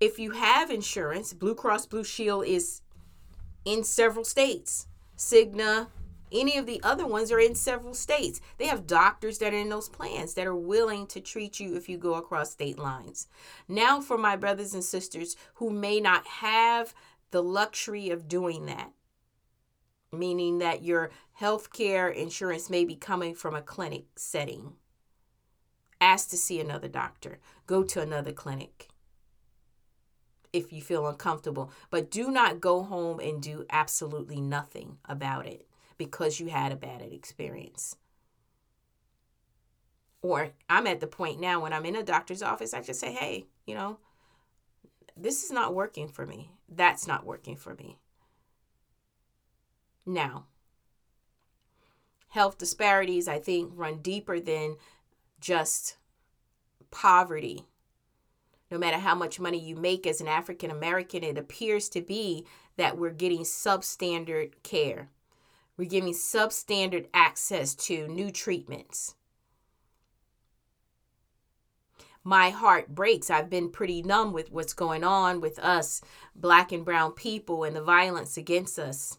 if 0.00 0.18
you 0.18 0.32
have 0.32 0.70
insurance, 0.70 1.32
Blue 1.32 1.54
Cross 1.54 1.86
Blue 1.86 2.04
Shield 2.04 2.46
is 2.46 2.82
in 3.64 3.84
several 3.84 4.24
states. 4.24 4.86
Cigna, 5.16 5.88
any 6.30 6.56
of 6.56 6.66
the 6.66 6.80
other 6.82 7.06
ones 7.06 7.32
are 7.32 7.40
in 7.40 7.54
several 7.54 7.94
states. 7.94 8.40
They 8.58 8.66
have 8.66 8.86
doctors 8.86 9.38
that 9.38 9.52
are 9.52 9.58
in 9.58 9.68
those 9.68 9.88
plans 9.88 10.34
that 10.34 10.46
are 10.46 10.56
willing 10.56 11.06
to 11.08 11.20
treat 11.20 11.58
you 11.58 11.76
if 11.76 11.88
you 11.88 11.96
go 11.96 12.14
across 12.14 12.50
state 12.50 12.78
lines. 12.78 13.28
Now, 13.66 14.00
for 14.00 14.18
my 14.18 14.36
brothers 14.36 14.74
and 14.74 14.84
sisters 14.84 15.36
who 15.54 15.70
may 15.70 16.00
not 16.00 16.26
have 16.26 16.94
the 17.30 17.42
luxury 17.42 18.10
of 18.10 18.28
doing 18.28 18.66
that, 18.66 18.92
meaning 20.12 20.58
that 20.58 20.82
your 20.84 21.10
health 21.34 21.72
care 21.72 22.08
insurance 22.08 22.70
may 22.70 22.84
be 22.84 22.96
coming 22.96 23.34
from 23.34 23.54
a 23.54 23.62
clinic 23.62 24.04
setting. 24.16 24.74
Ask 26.00 26.30
to 26.30 26.36
see 26.36 26.60
another 26.60 26.88
doctor, 26.88 27.38
go 27.66 27.82
to 27.84 28.00
another 28.00 28.32
clinic. 28.32 28.88
if 30.52 30.72
you 30.72 30.82
feel 30.82 31.06
uncomfortable. 31.06 31.70
But 31.90 32.10
do 32.10 32.30
not 32.30 32.60
go 32.60 32.82
home 32.82 33.20
and 33.20 33.42
do 33.42 33.64
absolutely 33.70 34.40
nothing 34.40 34.98
about 35.04 35.46
it 35.46 35.66
because 35.96 36.40
you 36.40 36.48
had 36.48 36.72
a 36.72 36.76
bad 36.76 37.02
experience. 37.02 37.96
Or 40.22 40.50
I'm 40.68 40.86
at 40.86 41.00
the 41.00 41.06
point 41.06 41.40
now 41.40 41.60
when 41.62 41.72
I'm 41.72 41.86
in 41.86 41.96
a 41.96 42.02
doctor's 42.02 42.42
office, 42.42 42.74
I 42.74 42.82
just 42.82 43.00
say, 43.00 43.12
hey, 43.12 43.46
you 43.66 43.74
know, 43.74 43.98
this 45.16 45.44
is 45.44 45.50
not 45.52 45.74
working 45.74 46.08
for 46.08 46.26
me. 46.26 46.50
That's 46.68 47.06
not 47.06 47.24
working 47.26 47.56
for 47.56 47.74
me. 47.74 47.98
Now, 50.08 50.46
health 52.30 52.56
disparities, 52.56 53.28
I 53.28 53.38
think, 53.38 53.72
run 53.74 53.98
deeper 53.98 54.40
than 54.40 54.76
just 55.38 55.98
poverty. 56.90 57.66
No 58.70 58.78
matter 58.78 58.96
how 58.96 59.14
much 59.14 59.38
money 59.38 59.58
you 59.58 59.76
make 59.76 60.06
as 60.06 60.22
an 60.22 60.26
African 60.26 60.70
American, 60.70 61.22
it 61.22 61.36
appears 61.36 61.90
to 61.90 62.00
be 62.00 62.46
that 62.78 62.96
we're 62.96 63.10
getting 63.10 63.42
substandard 63.42 64.54
care. 64.62 65.10
We're 65.76 65.90
giving 65.90 66.14
substandard 66.14 67.08
access 67.12 67.74
to 67.74 68.08
new 68.08 68.30
treatments. 68.30 69.14
My 72.24 72.48
heart 72.48 72.94
breaks. 72.94 73.28
I've 73.28 73.50
been 73.50 73.70
pretty 73.70 74.00
numb 74.00 74.32
with 74.32 74.52
what's 74.52 74.72
going 74.72 75.04
on 75.04 75.42
with 75.42 75.58
us, 75.58 76.00
black 76.34 76.72
and 76.72 76.82
brown 76.82 77.12
people, 77.12 77.62
and 77.62 77.76
the 77.76 77.82
violence 77.82 78.38
against 78.38 78.78
us. 78.78 79.18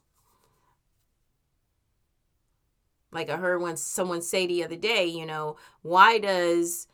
Like 3.12 3.30
I 3.30 3.38
heard 3.38 3.62
once 3.62 3.82
someone 3.82 4.22
say 4.22 4.46
the 4.46 4.64
other 4.64 4.76
day, 4.76 5.06
you 5.06 5.26
know, 5.26 5.58
why 5.82 6.20
does 6.20 6.88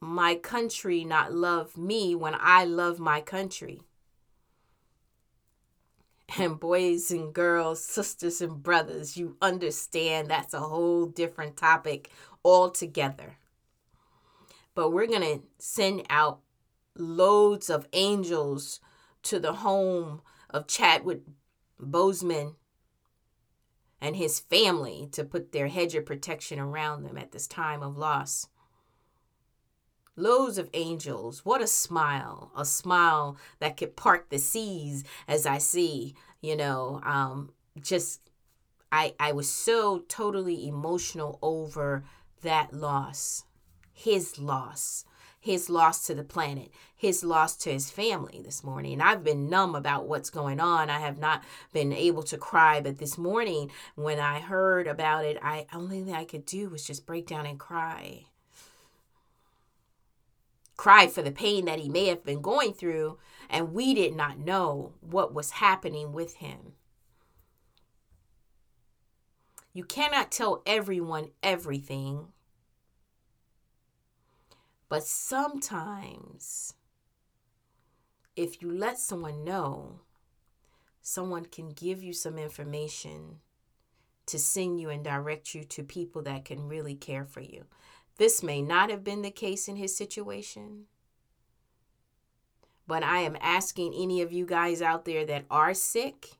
my 0.00 0.34
country 0.34 1.04
not 1.04 1.32
love 1.32 1.76
me 1.76 2.14
when 2.14 2.34
I 2.38 2.64
love 2.64 2.98
my 2.98 3.20
country? 3.20 3.80
And 6.38 6.60
boys 6.60 7.10
and 7.10 7.32
girls, 7.32 7.82
sisters 7.82 8.40
and 8.40 8.62
brothers, 8.62 9.16
you 9.16 9.36
understand 9.42 10.28
that's 10.28 10.54
a 10.54 10.60
whole 10.60 11.06
different 11.06 11.56
topic 11.56 12.10
altogether. 12.44 13.38
But 14.74 14.90
we're 14.90 15.08
going 15.08 15.22
to 15.22 15.42
send 15.58 16.06
out 16.08 16.40
loads 16.96 17.68
of 17.68 17.88
angels 17.92 18.80
to 19.24 19.40
the 19.40 19.54
home 19.54 20.22
of 20.48 20.68
Chadwick 20.68 21.22
Boseman 21.80 22.54
and 24.00 24.16
his 24.16 24.40
family 24.40 25.08
to 25.12 25.24
put 25.24 25.52
their 25.52 25.68
hedge 25.68 25.94
of 25.94 26.06
protection 26.06 26.58
around 26.58 27.02
them 27.02 27.18
at 27.18 27.32
this 27.32 27.46
time 27.46 27.82
of 27.82 27.96
loss. 27.96 28.46
Loads 30.16 30.58
of 30.58 30.70
angels. 30.74 31.44
What 31.44 31.62
a 31.62 31.66
smile. 31.66 32.50
A 32.56 32.64
smile 32.64 33.36
that 33.58 33.76
could 33.76 33.96
part 33.96 34.30
the 34.30 34.38
seas 34.38 35.04
as 35.28 35.46
I 35.46 35.58
see, 35.58 36.14
you 36.40 36.56
know, 36.56 37.00
um, 37.04 37.50
just 37.80 38.20
I 38.92 39.14
I 39.20 39.32
was 39.32 39.48
so 39.48 40.00
totally 40.08 40.66
emotional 40.66 41.38
over 41.42 42.04
that 42.42 42.72
loss. 42.72 43.44
His 43.92 44.38
loss 44.38 45.04
his 45.40 45.70
loss 45.70 46.06
to 46.06 46.14
the 46.14 46.22
planet, 46.22 46.70
his 47.00 47.24
loss 47.24 47.56
to 47.56 47.72
his 47.72 47.90
family 47.90 48.42
this 48.44 48.62
morning. 48.62 49.00
I've 49.00 49.24
been 49.24 49.48
numb 49.48 49.74
about 49.74 50.06
what's 50.06 50.28
going 50.28 50.60
on. 50.60 50.90
I 50.90 50.98
have 50.98 51.16
not 51.16 51.42
been 51.72 51.94
able 51.94 52.22
to 52.24 52.36
cry, 52.36 52.82
but 52.82 52.98
this 52.98 53.16
morning 53.16 53.70
when 53.94 54.20
I 54.20 54.40
heard 54.40 54.86
about 54.86 55.24
it, 55.24 55.38
I 55.42 55.64
only 55.72 56.02
thing 56.02 56.14
I 56.14 56.26
could 56.26 56.44
do 56.44 56.68
was 56.68 56.86
just 56.86 57.06
break 57.06 57.26
down 57.26 57.46
and 57.46 57.58
cry. 57.58 58.26
Cry 60.76 61.06
for 61.06 61.22
the 61.22 61.32
pain 61.32 61.64
that 61.64 61.78
he 61.78 61.88
may 61.88 62.04
have 62.06 62.22
been 62.22 62.42
going 62.42 62.74
through, 62.74 63.16
and 63.48 63.72
we 63.72 63.94
did 63.94 64.14
not 64.14 64.38
know 64.38 64.92
what 65.00 65.32
was 65.32 65.52
happening 65.52 66.12
with 66.12 66.34
him. 66.34 66.74
You 69.72 69.84
cannot 69.84 70.30
tell 70.30 70.62
everyone 70.66 71.30
everything 71.42 72.26
but 74.90 75.04
sometimes, 75.04 76.74
if 78.40 78.62
you 78.62 78.70
let 78.70 78.98
someone 78.98 79.44
know, 79.44 80.00
someone 81.02 81.44
can 81.44 81.68
give 81.68 82.02
you 82.02 82.14
some 82.14 82.38
information 82.38 83.36
to 84.24 84.38
send 84.38 84.80
you 84.80 84.88
and 84.88 85.04
direct 85.04 85.54
you 85.54 85.62
to 85.64 85.82
people 85.82 86.22
that 86.22 86.46
can 86.46 86.66
really 86.66 86.94
care 86.94 87.26
for 87.26 87.42
you. 87.42 87.66
This 88.16 88.42
may 88.42 88.62
not 88.62 88.88
have 88.88 89.04
been 89.04 89.20
the 89.20 89.30
case 89.30 89.68
in 89.68 89.76
his 89.76 89.94
situation, 89.94 90.84
but 92.86 93.02
I 93.02 93.18
am 93.18 93.36
asking 93.42 93.92
any 93.92 94.22
of 94.22 94.32
you 94.32 94.46
guys 94.46 94.80
out 94.80 95.04
there 95.04 95.26
that 95.26 95.44
are 95.50 95.74
sick 95.74 96.38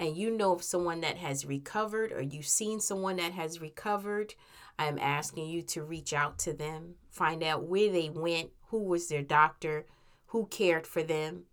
and 0.00 0.16
you 0.16 0.36
know 0.36 0.52
of 0.52 0.64
someone 0.64 1.00
that 1.02 1.18
has 1.18 1.46
recovered 1.46 2.10
or 2.10 2.22
you've 2.22 2.48
seen 2.48 2.80
someone 2.80 3.16
that 3.16 3.32
has 3.32 3.60
recovered, 3.60 4.34
I'm 4.80 4.98
asking 4.98 5.46
you 5.46 5.62
to 5.62 5.84
reach 5.84 6.12
out 6.12 6.40
to 6.40 6.52
them, 6.52 6.96
find 7.08 7.44
out 7.44 7.68
where 7.68 7.92
they 7.92 8.10
went, 8.10 8.50
who 8.68 8.82
was 8.82 9.08
their 9.08 9.22
doctor, 9.22 9.86
who 10.26 10.46
cared 10.46 10.86
for 10.86 11.02
them. 11.02 11.44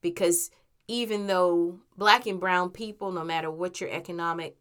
Because 0.00 0.50
even 0.86 1.26
though 1.26 1.80
black 1.96 2.26
and 2.26 2.40
brown 2.40 2.70
people, 2.70 3.12
no 3.12 3.24
matter 3.24 3.50
what 3.50 3.80
your 3.80 3.90
economic 3.90 4.56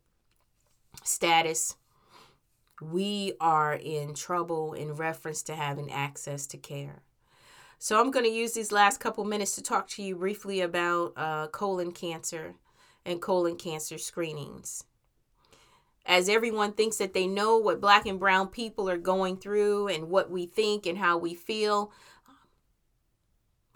status, 1.04 1.76
we 2.82 3.34
are 3.40 3.74
in 3.74 4.14
trouble 4.14 4.74
in 4.74 4.94
reference 4.94 5.44
to 5.44 5.56
having 5.56 5.92
access 5.92 6.46
to 6.48 6.58
care. 6.58 7.02
So 7.80 8.00
I'm 8.00 8.12
going 8.12 8.26
to 8.26 8.32
use 8.32 8.54
these 8.54 8.72
last 8.72 9.00
couple 9.00 9.24
minutes 9.24 9.56
to 9.56 9.62
talk 9.62 9.88
to 9.90 10.04
you 10.04 10.16
briefly 10.16 10.62
about 10.62 11.14
uh, 11.16 11.48
colon 11.48 11.92
cancer 11.92 12.56
and 13.06 13.22
colon 13.22 13.56
cancer 13.56 13.98
screenings 13.98 14.84
as 16.08 16.30
everyone 16.30 16.72
thinks 16.72 16.98
that 16.98 17.14
they 17.14 17.28
know 17.28 17.58
what 17.58 17.82
black 17.82 18.06
and 18.06 18.18
brown 18.20 18.48
people 18.48 18.90
are 18.90 18.98
going 18.98 19.36
through 19.36 19.90
and 19.90 20.10
what 20.10 20.32
we 20.32 20.46
think 20.46 20.86
and 20.86 20.98
how 20.98 21.18
we 21.18 21.36
feel. 21.36 21.92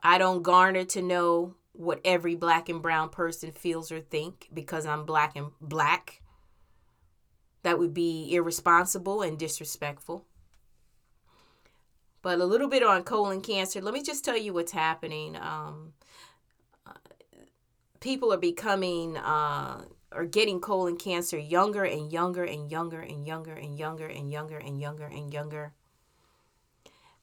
I 0.02 0.18
don't 0.18 0.42
garner 0.42 0.86
to 0.86 1.02
know 1.02 1.56
what 1.74 2.00
every 2.06 2.36
black 2.36 2.70
and 2.70 2.82
brown 2.82 3.10
person 3.10 3.52
feels 3.52 3.92
or 3.92 4.00
think 4.00 4.48
because 4.54 4.86
I'm 4.86 5.06
black 5.06 5.36
and 5.36 5.52
black. 5.60 6.22
That 7.64 7.78
would 7.78 7.94
be 7.94 8.34
irresponsible 8.34 9.22
and 9.22 9.38
disrespectful. 9.38 10.26
But 12.22 12.40
a 12.40 12.46
little 12.46 12.70
bit 12.70 12.82
on 12.82 13.04
colon 13.04 13.42
cancer. 13.42 13.82
Let 13.82 13.94
me 13.94 14.02
just 14.02 14.24
tell 14.24 14.38
you 14.38 14.54
what's 14.54 14.72
happening. 14.72 15.36
Um, 15.36 15.94
uh, 16.88 16.94
people 18.00 18.32
are 18.32 18.38
becoming 18.38 19.18
uh, 19.18 19.84
are 20.12 20.26
getting 20.26 20.60
colon 20.60 20.98
cancer 20.98 21.38
younger 21.38 21.84
and 21.84 22.12
younger 22.12 22.44
and 22.44 22.72
younger 22.72 23.00
and 23.00 23.26
younger 23.26 23.54
and 23.54 23.78
younger 23.78 24.08
and 24.08 24.32
younger 24.32 24.58
and 24.58 24.82
younger 24.82 25.06
and 25.06 25.34
younger. 25.34 25.74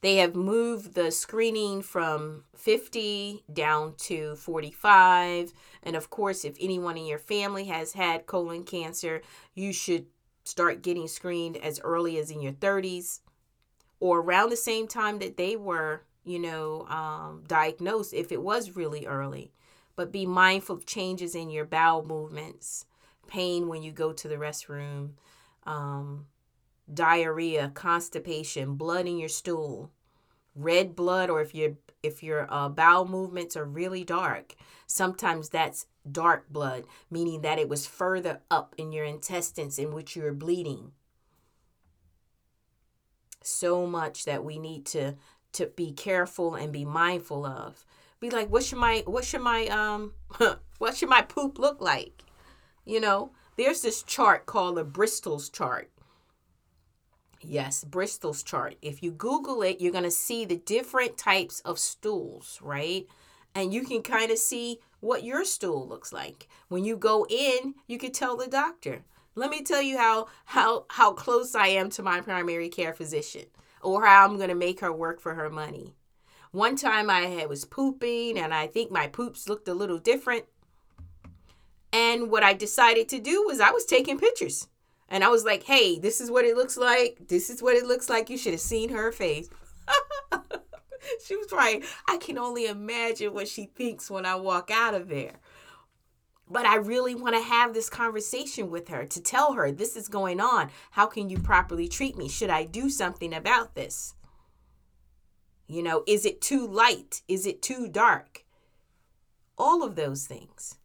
They 0.01 0.17
have 0.17 0.33
moved 0.33 0.93
the 0.93 1.11
screening 1.11 1.81
from 1.81 2.45
50 2.55 3.43
down 3.51 3.95
to 3.97 4.35
45. 4.37 5.51
And 5.83 5.95
of 5.95 6.09
course, 6.09 6.45
if 6.45 6.55
anyone 6.59 6.97
in 6.97 7.05
your 7.05 7.19
family 7.19 7.65
has 7.65 7.93
had 7.93 8.25
colon 8.25 8.63
cancer, 8.63 9.21
you 9.53 9.73
should 9.73 10.05
start 10.45 10.81
getting 10.81 11.07
screened 11.07 11.57
as 11.57 11.81
early 11.81 12.17
as 12.17 12.31
in 12.31 12.41
your 12.41 12.53
30s 12.53 13.19
or 13.99 14.19
around 14.21 14.49
the 14.49 14.57
same 14.57 14.87
time 14.87 15.19
that 15.19 15.35
they 15.35 15.57
were, 15.57 16.03
you 16.23 16.39
know, 16.39 16.87
um, 16.87 17.43
diagnosed 17.45 18.13
if 18.13 18.31
it 18.31 18.41
was 18.41 18.77
really 18.77 19.05
early 19.05 19.51
but 19.99 20.13
be 20.13 20.25
mindful 20.25 20.77
of 20.77 20.85
changes 20.85 21.35
in 21.35 21.49
your 21.49 21.65
bowel 21.65 22.05
movements, 22.05 22.85
pain 23.27 23.67
when 23.67 23.83
you 23.83 23.91
go 23.91 24.13
to 24.13 24.29
the 24.29 24.37
restroom, 24.37 25.09
um, 25.65 26.25
diarrhea, 26.93 27.69
constipation, 27.73 28.75
blood 28.75 29.07
in 29.07 29.17
your 29.17 29.27
stool, 29.27 29.91
red 30.55 30.95
blood, 30.95 31.29
or 31.29 31.41
if 31.41 31.53
your 31.53 31.73
if 32.01 32.23
your 32.23 32.47
uh, 32.49 32.69
bowel 32.69 33.09
movements 33.09 33.57
are 33.57 33.65
really 33.65 34.05
dark, 34.05 34.55
sometimes 34.87 35.49
that's 35.49 35.85
dark 36.09 36.47
blood, 36.49 36.85
meaning 37.11 37.41
that 37.41 37.59
it 37.59 37.67
was 37.67 37.85
further 37.85 38.39
up 38.49 38.73
in 38.77 38.93
your 38.93 39.03
intestines 39.03 39.77
in 39.77 39.93
which 39.93 40.15
you 40.15 40.23
are 40.25 40.33
bleeding. 40.33 40.93
So 43.43 43.85
much 43.85 44.23
that 44.23 44.45
we 44.45 44.59
need 44.59 44.85
to 44.85 45.15
to 45.51 45.65
be 45.65 45.91
careful 45.91 46.55
and 46.55 46.71
be 46.71 46.85
mindful 46.85 47.45
of 47.45 47.83
be 48.19 48.29
like, 48.29 48.49
what 48.49 48.63
should 48.63 48.79
my 48.79 49.03
what 49.05 49.25
should 49.25 49.41
my 49.41 49.67
um 49.67 50.13
what 50.77 50.95
should 50.97 51.09
my 51.09 51.21
poop 51.21 51.57
look 51.59 51.81
like? 51.81 52.23
You 52.85 52.99
know, 52.99 53.31
there's 53.57 53.81
this 53.81 54.03
chart 54.03 54.45
called 54.45 54.77
the 54.77 54.83
Bristol's 54.83 55.49
chart. 55.49 55.89
Yes, 57.41 57.83
Bristol's 57.85 58.43
chart. 58.43 58.75
If 58.81 59.01
you 59.01 59.11
Google 59.11 59.61
it, 59.61 59.79
you're 59.79 59.93
gonna 59.93 60.11
see 60.11 60.45
the 60.45 60.57
different 60.57 61.17
types 61.17 61.61
of 61.61 61.79
stools, 61.79 62.59
right? 62.61 63.07
And 63.55 63.73
you 63.73 63.83
can 63.85 64.01
kind 64.03 64.31
of 64.31 64.37
see 64.37 64.79
what 64.99 65.23
your 65.23 65.45
stool 65.45 65.87
looks 65.87 66.11
like. 66.13 66.47
When 66.67 66.83
you 66.85 66.97
go 66.97 67.25
in, 67.29 67.75
you 67.87 67.97
can 67.97 68.11
tell 68.11 68.37
the 68.37 68.47
doctor. 68.47 69.03
Let 69.35 69.49
me 69.49 69.63
tell 69.63 69.81
you 69.81 69.97
how 69.97 70.27
how 70.45 70.85
how 70.89 71.13
close 71.13 71.55
I 71.55 71.67
am 71.67 71.89
to 71.91 72.03
my 72.03 72.21
primary 72.21 72.69
care 72.69 72.93
physician. 72.93 73.45
or 73.81 74.05
how 74.05 74.25
I'm 74.25 74.35
going 74.37 74.49
to 74.49 74.55
make 74.55 74.81
her 74.81 74.91
work 74.91 75.21
for 75.21 75.35
her 75.35 75.49
money. 75.49 75.95
One 76.51 76.75
time 76.75 77.09
I 77.09 77.45
was 77.45 77.65
pooping 77.65 78.37
and 78.37 78.53
I 78.53 78.67
think 78.67 78.91
my 78.91 79.07
poops 79.07 79.47
looked 79.47 79.67
a 79.67 79.73
little 79.73 79.99
different. 79.99 80.45
And 81.93 82.31
what 82.31 82.43
I 82.43 82.53
decided 82.53 83.07
to 83.09 83.19
do 83.19 83.43
was 83.45 83.59
I 83.59 83.71
was 83.71 83.85
taking 83.85 84.17
pictures. 84.17 84.67
And 85.09 85.23
I 85.23 85.29
was 85.29 85.43
like, 85.43 85.63
hey, 85.63 85.99
this 85.99 86.21
is 86.21 86.31
what 86.31 86.45
it 86.45 86.55
looks 86.55 86.77
like. 86.77 87.27
This 87.27 87.49
is 87.49 87.61
what 87.61 87.75
it 87.75 87.85
looks 87.85 88.09
like. 88.09 88.29
You 88.29 88.37
should 88.37 88.53
have 88.53 88.61
seen 88.61 88.89
her 88.89 89.11
face. 89.11 89.49
she 91.25 91.35
was 91.35 91.51
right. 91.51 91.83
I 92.07 92.17
can 92.17 92.37
only 92.37 92.67
imagine 92.67 93.33
what 93.33 93.47
she 93.47 93.65
thinks 93.65 94.09
when 94.09 94.25
I 94.25 94.35
walk 94.35 94.69
out 94.71 94.93
of 94.93 95.07
there. 95.07 95.39
But 96.47 96.65
I 96.65 96.77
really 96.77 97.13
want 97.13 97.35
to 97.35 97.41
have 97.41 97.73
this 97.73 97.89
conversation 97.89 98.71
with 98.71 98.87
her 98.87 99.05
to 99.05 99.21
tell 99.21 99.53
her 99.53 99.71
this 99.71 99.95
is 99.95 100.07
going 100.07 100.39
on. 100.39 100.71
How 100.91 101.05
can 101.05 101.29
you 101.29 101.37
properly 101.39 101.87
treat 101.87 102.17
me? 102.17 102.27
Should 102.27 102.49
I 102.49 102.65
do 102.65 102.89
something 102.89 103.33
about 103.33 103.75
this? 103.75 104.15
You 105.69 105.83
know, 105.83 106.03
is 106.07 106.25
it 106.25 106.41
too 106.41 106.67
light? 106.67 107.21
Is 107.27 107.45
it 107.45 107.61
too 107.61 107.87
dark? 107.87 108.43
All 109.55 109.83
of 109.83 109.95
those 109.95 110.25
things. 110.25 110.79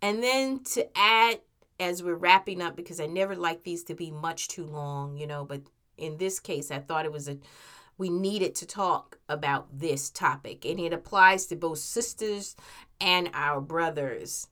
And 0.00 0.22
then 0.22 0.64
to 0.72 0.88
add, 0.96 1.40
as 1.78 2.02
we're 2.02 2.14
wrapping 2.14 2.62
up, 2.62 2.76
because 2.76 2.98
I 2.98 3.06
never 3.06 3.36
like 3.36 3.62
these 3.62 3.84
to 3.84 3.94
be 3.94 4.10
much 4.10 4.48
too 4.48 4.64
long, 4.64 5.18
you 5.18 5.26
know, 5.26 5.44
but 5.44 5.60
in 5.98 6.16
this 6.16 6.40
case, 6.40 6.70
I 6.70 6.78
thought 6.78 7.04
it 7.04 7.12
was 7.12 7.28
a 7.28 7.36
we 7.96 8.10
needed 8.10 8.54
to 8.56 8.66
talk 8.66 9.18
about 9.28 9.78
this 9.78 10.10
topic, 10.10 10.64
and 10.64 10.80
it 10.80 10.92
applies 10.92 11.46
to 11.46 11.56
both 11.56 11.78
sisters 11.78 12.56
and 13.00 13.30
our 13.32 13.60
brothers. 13.60 14.48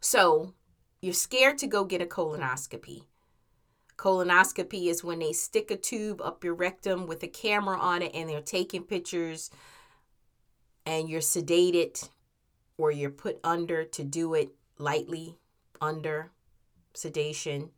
So, 0.00 0.52
you're 1.00 1.14
scared 1.14 1.58
to 1.58 1.66
go 1.66 1.84
get 1.84 2.02
a 2.02 2.06
colonoscopy. 2.06 3.04
Colonoscopy 3.96 4.86
is 4.88 5.02
when 5.02 5.20
they 5.20 5.32
stick 5.32 5.70
a 5.70 5.76
tube 5.76 6.20
up 6.20 6.44
your 6.44 6.54
rectum 6.54 7.06
with 7.06 7.22
a 7.22 7.28
camera 7.28 7.78
on 7.78 8.02
it 8.02 8.12
and 8.14 8.28
they're 8.28 8.40
taking 8.40 8.82
pictures 8.82 9.50
and 10.84 11.08
you're 11.08 11.20
sedated 11.20 12.08
or 12.76 12.90
you're 12.90 13.10
put 13.10 13.40
under 13.42 13.84
to 13.84 14.04
do 14.04 14.34
it 14.34 14.50
lightly 14.78 15.38
under 15.80 16.30
sedation. 16.94 17.70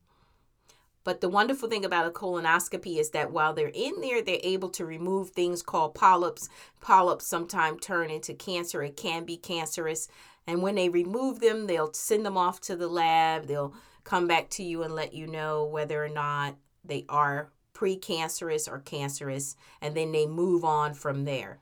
But 1.08 1.22
the 1.22 1.28
wonderful 1.30 1.70
thing 1.70 1.86
about 1.86 2.06
a 2.06 2.10
colonoscopy 2.10 2.98
is 2.98 3.12
that 3.12 3.32
while 3.32 3.54
they're 3.54 3.72
in 3.72 4.02
there, 4.02 4.20
they're 4.20 4.40
able 4.42 4.68
to 4.68 4.84
remove 4.84 5.30
things 5.30 5.62
called 5.62 5.94
polyps. 5.94 6.50
Polyps 6.82 7.26
sometimes 7.26 7.80
turn 7.80 8.10
into 8.10 8.34
cancer. 8.34 8.82
It 8.82 8.98
can 8.98 9.24
be 9.24 9.38
cancerous. 9.38 10.08
And 10.46 10.60
when 10.60 10.74
they 10.74 10.90
remove 10.90 11.40
them, 11.40 11.66
they'll 11.66 11.94
send 11.94 12.26
them 12.26 12.36
off 12.36 12.60
to 12.60 12.76
the 12.76 12.88
lab. 12.88 13.46
They'll 13.46 13.72
come 14.04 14.26
back 14.26 14.50
to 14.50 14.62
you 14.62 14.82
and 14.82 14.94
let 14.94 15.14
you 15.14 15.26
know 15.26 15.64
whether 15.64 16.04
or 16.04 16.10
not 16.10 16.56
they 16.84 17.06
are 17.08 17.52
precancerous 17.72 18.70
or 18.70 18.80
cancerous. 18.80 19.56
And 19.80 19.96
then 19.96 20.12
they 20.12 20.26
move 20.26 20.62
on 20.62 20.92
from 20.92 21.24
there. 21.24 21.60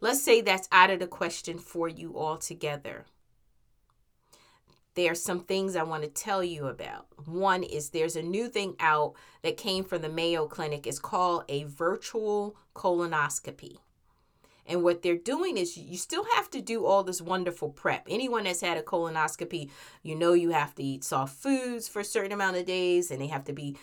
Let's 0.00 0.22
say 0.22 0.40
that's 0.40 0.68
out 0.70 0.90
of 0.90 1.00
the 1.00 1.08
question 1.08 1.58
for 1.58 1.88
you 1.88 2.16
altogether 2.16 3.06
there 4.98 5.12
are 5.12 5.14
some 5.14 5.40
things 5.40 5.76
I 5.76 5.84
want 5.84 6.02
to 6.02 6.08
tell 6.08 6.42
you 6.42 6.66
about. 6.66 7.06
One 7.24 7.62
is 7.62 7.90
there's 7.90 8.16
a 8.16 8.22
new 8.22 8.48
thing 8.48 8.74
out 8.80 9.14
that 9.42 9.56
came 9.56 9.84
from 9.84 10.02
the 10.02 10.08
Mayo 10.08 10.46
Clinic. 10.46 10.86
It's 10.86 10.98
called 10.98 11.44
a 11.48 11.62
virtual 11.64 12.56
colonoscopy. 12.74 13.76
And 14.66 14.82
what 14.82 15.02
they're 15.02 15.16
doing 15.16 15.56
is 15.56 15.78
you 15.78 15.96
still 15.96 16.26
have 16.34 16.50
to 16.50 16.60
do 16.60 16.84
all 16.84 17.02
this 17.02 17.22
wonderful 17.22 17.70
prep. 17.70 18.06
Anyone 18.10 18.44
that's 18.44 18.60
had 18.60 18.76
a 18.76 18.82
colonoscopy, 18.82 19.70
you 20.02 20.14
know 20.14 20.34
you 20.34 20.50
have 20.50 20.74
to 20.74 20.82
eat 20.82 21.04
soft 21.04 21.36
foods 21.36 21.88
for 21.88 22.00
a 22.00 22.04
certain 22.04 22.32
amount 22.32 22.56
of 22.58 22.66
days 22.66 23.10
and 23.10 23.20
they 23.20 23.28
have 23.28 23.44
to 23.44 23.52
be 23.54 23.76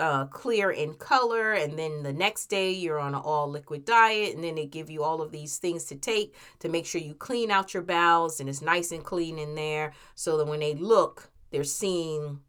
uh, 0.00 0.26
clear 0.26 0.70
in 0.70 0.94
color, 0.94 1.52
and 1.52 1.78
then 1.78 2.02
the 2.02 2.12
next 2.12 2.46
day 2.46 2.70
you're 2.70 2.98
on 2.98 3.14
an 3.14 3.20
all 3.22 3.48
liquid 3.48 3.84
diet, 3.84 4.34
and 4.34 4.44
then 4.44 4.54
they 4.54 4.66
give 4.66 4.90
you 4.90 5.02
all 5.02 5.22
of 5.22 5.32
these 5.32 5.58
things 5.58 5.84
to 5.84 5.96
take 5.96 6.34
to 6.60 6.68
make 6.68 6.86
sure 6.86 7.00
you 7.00 7.14
clean 7.14 7.50
out 7.50 7.74
your 7.74 7.82
bowels 7.82 8.40
and 8.40 8.48
it's 8.48 8.62
nice 8.62 8.92
and 8.92 9.04
clean 9.04 9.38
in 9.38 9.54
there, 9.54 9.92
so 10.14 10.36
that 10.36 10.46
when 10.46 10.60
they 10.60 10.74
look, 10.74 11.30
they're 11.50 11.64
seeing 11.64 12.40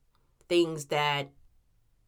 things 0.49 0.85
that 0.85 1.29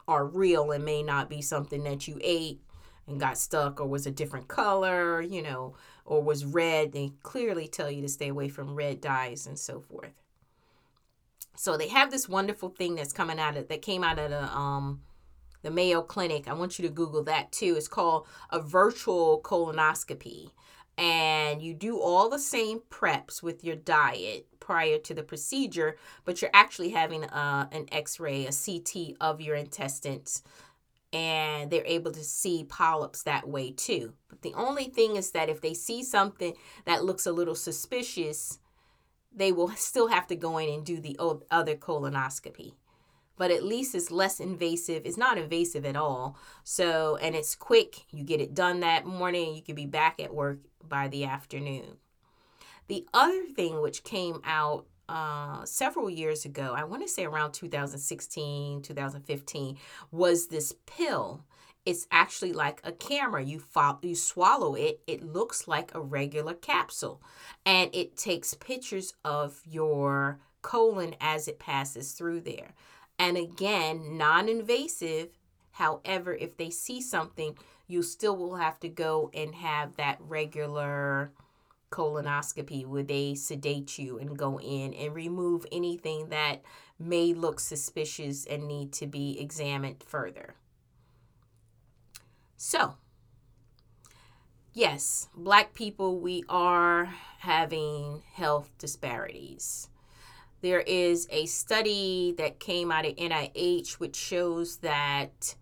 are 0.08 0.24
real 0.24 0.70
and 0.70 0.84
may 0.84 1.02
not 1.02 1.28
be 1.28 1.42
something 1.42 1.82
that 1.84 2.06
you 2.06 2.18
ate 2.22 2.60
and 3.06 3.20
got 3.20 3.38
stuck 3.38 3.80
or 3.80 3.86
was 3.86 4.06
a 4.06 4.10
different 4.10 4.48
color, 4.48 5.20
you 5.20 5.42
know, 5.42 5.74
or 6.04 6.22
was 6.22 6.44
red. 6.44 6.92
They 6.92 7.12
clearly 7.22 7.68
tell 7.68 7.90
you 7.90 8.02
to 8.02 8.08
stay 8.08 8.28
away 8.28 8.48
from 8.48 8.74
red 8.74 9.00
dyes 9.00 9.46
and 9.46 9.58
so 9.58 9.80
forth. 9.80 10.12
So 11.56 11.76
they 11.76 11.88
have 11.88 12.10
this 12.10 12.28
wonderful 12.28 12.70
thing 12.70 12.94
that's 12.94 13.12
coming 13.12 13.38
out 13.38 13.56
of 13.56 13.68
that 13.68 13.82
came 13.82 14.04
out 14.04 14.18
of 14.18 14.30
the 14.30 14.44
um 14.44 15.00
the 15.62 15.70
Mayo 15.70 16.00
Clinic. 16.02 16.46
I 16.46 16.54
want 16.54 16.78
you 16.78 16.86
to 16.86 16.94
Google 16.94 17.24
that 17.24 17.50
too. 17.50 17.74
It's 17.76 17.88
called 17.88 18.26
a 18.50 18.60
virtual 18.60 19.40
colonoscopy. 19.42 20.50
And 20.98 21.60
you 21.60 21.74
do 21.74 22.00
all 22.00 22.30
the 22.30 22.38
same 22.38 22.80
preps 22.88 23.42
with 23.42 23.64
your 23.64 23.76
diet 23.76 24.46
prior 24.60 24.98
to 24.98 25.12
the 25.12 25.22
procedure, 25.22 25.96
but 26.24 26.40
you're 26.40 26.52
actually 26.54 26.90
having 26.90 27.24
uh, 27.24 27.68
an 27.70 27.86
x 27.92 28.18
ray, 28.18 28.46
a 28.46 28.52
CT 28.52 29.16
of 29.20 29.40
your 29.40 29.56
intestines. 29.56 30.42
And 31.12 31.70
they're 31.70 31.84
able 31.84 32.12
to 32.12 32.24
see 32.24 32.64
polyps 32.64 33.24
that 33.24 33.48
way 33.48 33.72
too. 33.72 34.14
But 34.28 34.42
the 34.42 34.54
only 34.54 34.84
thing 34.84 35.16
is 35.16 35.32
that 35.32 35.48
if 35.48 35.60
they 35.60 35.74
see 35.74 36.02
something 36.02 36.54
that 36.84 37.04
looks 37.04 37.26
a 37.26 37.32
little 37.32 37.54
suspicious, 37.54 38.58
they 39.36 39.52
will 39.52 39.68
still 39.76 40.08
have 40.08 40.26
to 40.28 40.34
go 40.34 40.58
in 40.58 40.68
and 40.68 40.84
do 40.84 40.98
the 40.98 41.16
other 41.50 41.76
colonoscopy. 41.76 42.72
But 43.36 43.50
at 43.50 43.62
least 43.62 43.94
it's 43.94 44.10
less 44.10 44.40
invasive. 44.40 45.02
It's 45.04 45.18
not 45.18 45.36
invasive 45.36 45.84
at 45.84 45.94
all. 45.94 46.38
So, 46.64 47.16
and 47.16 47.34
it's 47.34 47.54
quick. 47.54 48.06
You 48.10 48.24
get 48.24 48.40
it 48.40 48.54
done 48.54 48.80
that 48.80 49.04
morning. 49.04 49.54
You 49.54 49.62
can 49.62 49.74
be 49.74 49.84
back 49.84 50.18
at 50.20 50.34
work 50.34 50.60
by 50.82 51.08
the 51.08 51.26
afternoon. 51.26 51.98
The 52.88 53.06
other 53.12 53.44
thing 53.54 53.82
which 53.82 54.04
came 54.04 54.40
out 54.42 54.86
uh, 55.08 55.66
several 55.66 56.08
years 56.08 56.46
ago, 56.46 56.74
I 56.74 56.84
want 56.84 57.02
to 57.02 57.08
say 57.08 57.24
around 57.24 57.52
2016, 57.52 58.82
2015, 58.82 59.76
was 60.10 60.46
this 60.46 60.74
pill 60.86 61.44
it's 61.86 62.08
actually 62.10 62.52
like 62.52 62.80
a 62.82 62.90
camera. 62.90 63.42
You 63.42 63.62
you 64.02 64.14
swallow 64.16 64.74
it, 64.74 65.00
it 65.06 65.22
looks 65.22 65.68
like 65.68 65.94
a 65.94 66.00
regular 66.00 66.52
capsule. 66.52 67.22
And 67.64 67.90
it 67.94 68.16
takes 68.16 68.54
pictures 68.54 69.14
of 69.24 69.62
your 69.64 70.40
colon 70.62 71.14
as 71.20 71.46
it 71.46 71.60
passes 71.60 72.12
through 72.12 72.40
there. 72.40 72.74
And 73.20 73.36
again, 73.36 74.18
non-invasive. 74.18 75.28
However, 75.72 76.34
if 76.34 76.56
they 76.56 76.70
see 76.70 77.00
something, 77.00 77.56
you 77.86 78.02
still 78.02 78.36
will 78.36 78.56
have 78.56 78.80
to 78.80 78.88
go 78.88 79.30
and 79.32 79.54
have 79.54 79.96
that 79.96 80.18
regular 80.20 81.30
colonoscopy 81.92 82.84
where 82.84 83.04
they 83.04 83.36
sedate 83.36 83.96
you 83.96 84.18
and 84.18 84.36
go 84.36 84.58
in 84.58 84.92
and 84.92 85.14
remove 85.14 85.64
anything 85.70 86.30
that 86.30 86.62
may 86.98 87.32
look 87.32 87.60
suspicious 87.60 88.44
and 88.44 88.66
need 88.66 88.92
to 88.94 89.06
be 89.06 89.38
examined 89.38 90.02
further. 90.02 90.56
So, 92.56 92.94
yes, 94.72 95.28
black 95.36 95.74
people, 95.74 96.18
we 96.18 96.42
are 96.48 97.14
having 97.40 98.22
health 98.32 98.70
disparities. 98.78 99.90
There 100.62 100.80
is 100.80 101.28
a 101.30 101.46
study 101.46 102.34
that 102.38 102.58
came 102.58 102.90
out 102.90 103.04
of 103.04 103.14
NIH 103.16 103.94
which 103.94 104.16
shows 104.16 104.78
that 104.78 105.54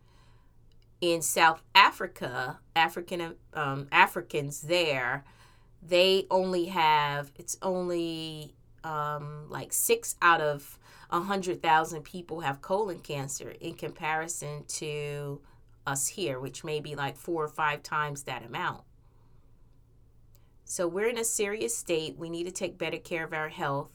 in 1.00 1.20
South 1.20 1.62
Africa, 1.74 2.60
African 2.76 3.34
um, 3.52 3.88
Africans 3.90 4.62
there, 4.62 5.24
they 5.82 6.26
only 6.30 6.66
have 6.66 7.32
it's 7.36 7.58
only 7.60 8.54
um, 8.84 9.46
like 9.50 9.72
six 9.72 10.14
out 10.22 10.40
of 10.40 10.78
a 11.10 11.20
hundred 11.20 11.60
thousand 11.60 12.02
people 12.02 12.40
have 12.40 12.62
colon 12.62 13.00
cancer 13.00 13.52
in 13.60 13.74
comparison 13.74 14.64
to 14.66 15.40
us 15.86 16.08
here, 16.08 16.40
which 16.40 16.64
may 16.64 16.80
be 16.80 16.94
like 16.94 17.16
four 17.16 17.44
or 17.44 17.48
five 17.48 17.82
times 17.82 18.22
that 18.22 18.44
amount. 18.44 18.82
So 20.64 20.88
we're 20.88 21.08
in 21.08 21.18
a 21.18 21.24
serious 21.24 21.76
state. 21.76 22.16
We 22.16 22.30
need 22.30 22.44
to 22.44 22.50
take 22.50 22.78
better 22.78 22.98
care 22.98 23.24
of 23.24 23.32
our 23.32 23.50
health. 23.50 23.90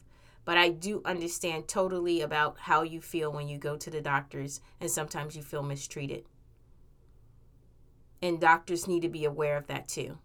But 0.45 0.57
I 0.57 0.69
do 0.69 1.01
understand 1.05 1.67
totally 1.67 2.21
about 2.21 2.57
how 2.59 2.83
you 2.83 3.01
feel 3.01 3.31
when 3.31 3.47
you 3.47 3.57
go 3.57 3.75
to 3.75 3.89
the 3.89 4.01
doctors 4.01 4.61
and 4.79 4.89
sometimes 4.89 5.35
you 5.35 5.43
feel 5.43 5.63
mistreated. 5.63 6.25
And 8.21 8.39
doctors 8.39 8.87
need 8.87 9.01
to 9.01 9.09
be 9.09 9.25
aware 9.25 9.57
of 9.57 9.67
that 9.67 9.87
too 9.87 10.17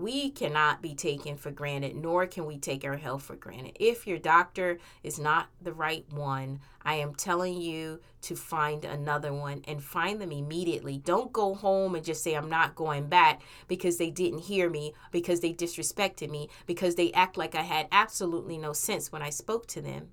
we 0.00 0.30
cannot 0.30 0.82
be 0.82 0.94
taken 0.94 1.36
for 1.36 1.50
granted, 1.50 1.96
nor 1.96 2.26
can 2.26 2.46
we 2.46 2.58
take 2.58 2.84
our 2.84 2.96
health 2.96 3.22
for 3.22 3.36
granted. 3.36 3.76
If 3.78 4.06
your 4.06 4.18
doctor 4.18 4.78
is 5.02 5.18
not 5.18 5.48
the 5.60 5.72
right 5.72 6.04
one, 6.12 6.60
I 6.82 6.94
am 6.94 7.14
telling 7.14 7.60
you 7.60 8.00
to 8.22 8.34
find 8.34 8.84
another 8.84 9.32
one 9.32 9.62
and 9.66 9.82
find 9.82 10.20
them 10.20 10.32
immediately. 10.32 10.98
Don't 10.98 11.32
go 11.32 11.54
home 11.54 11.94
and 11.94 12.04
just 12.04 12.22
say, 12.22 12.34
I'm 12.34 12.48
not 12.48 12.74
going 12.74 13.08
back 13.08 13.42
because 13.68 13.98
they 13.98 14.10
didn't 14.10 14.40
hear 14.40 14.70
me, 14.70 14.94
because 15.10 15.40
they 15.40 15.52
disrespected 15.52 16.30
me, 16.30 16.48
because 16.66 16.94
they 16.94 17.12
act 17.12 17.36
like 17.36 17.54
I 17.54 17.62
had 17.62 17.88
absolutely 17.92 18.58
no 18.58 18.72
sense 18.72 19.12
when 19.12 19.22
I 19.22 19.30
spoke 19.30 19.66
to 19.68 19.80
them. 19.80 20.08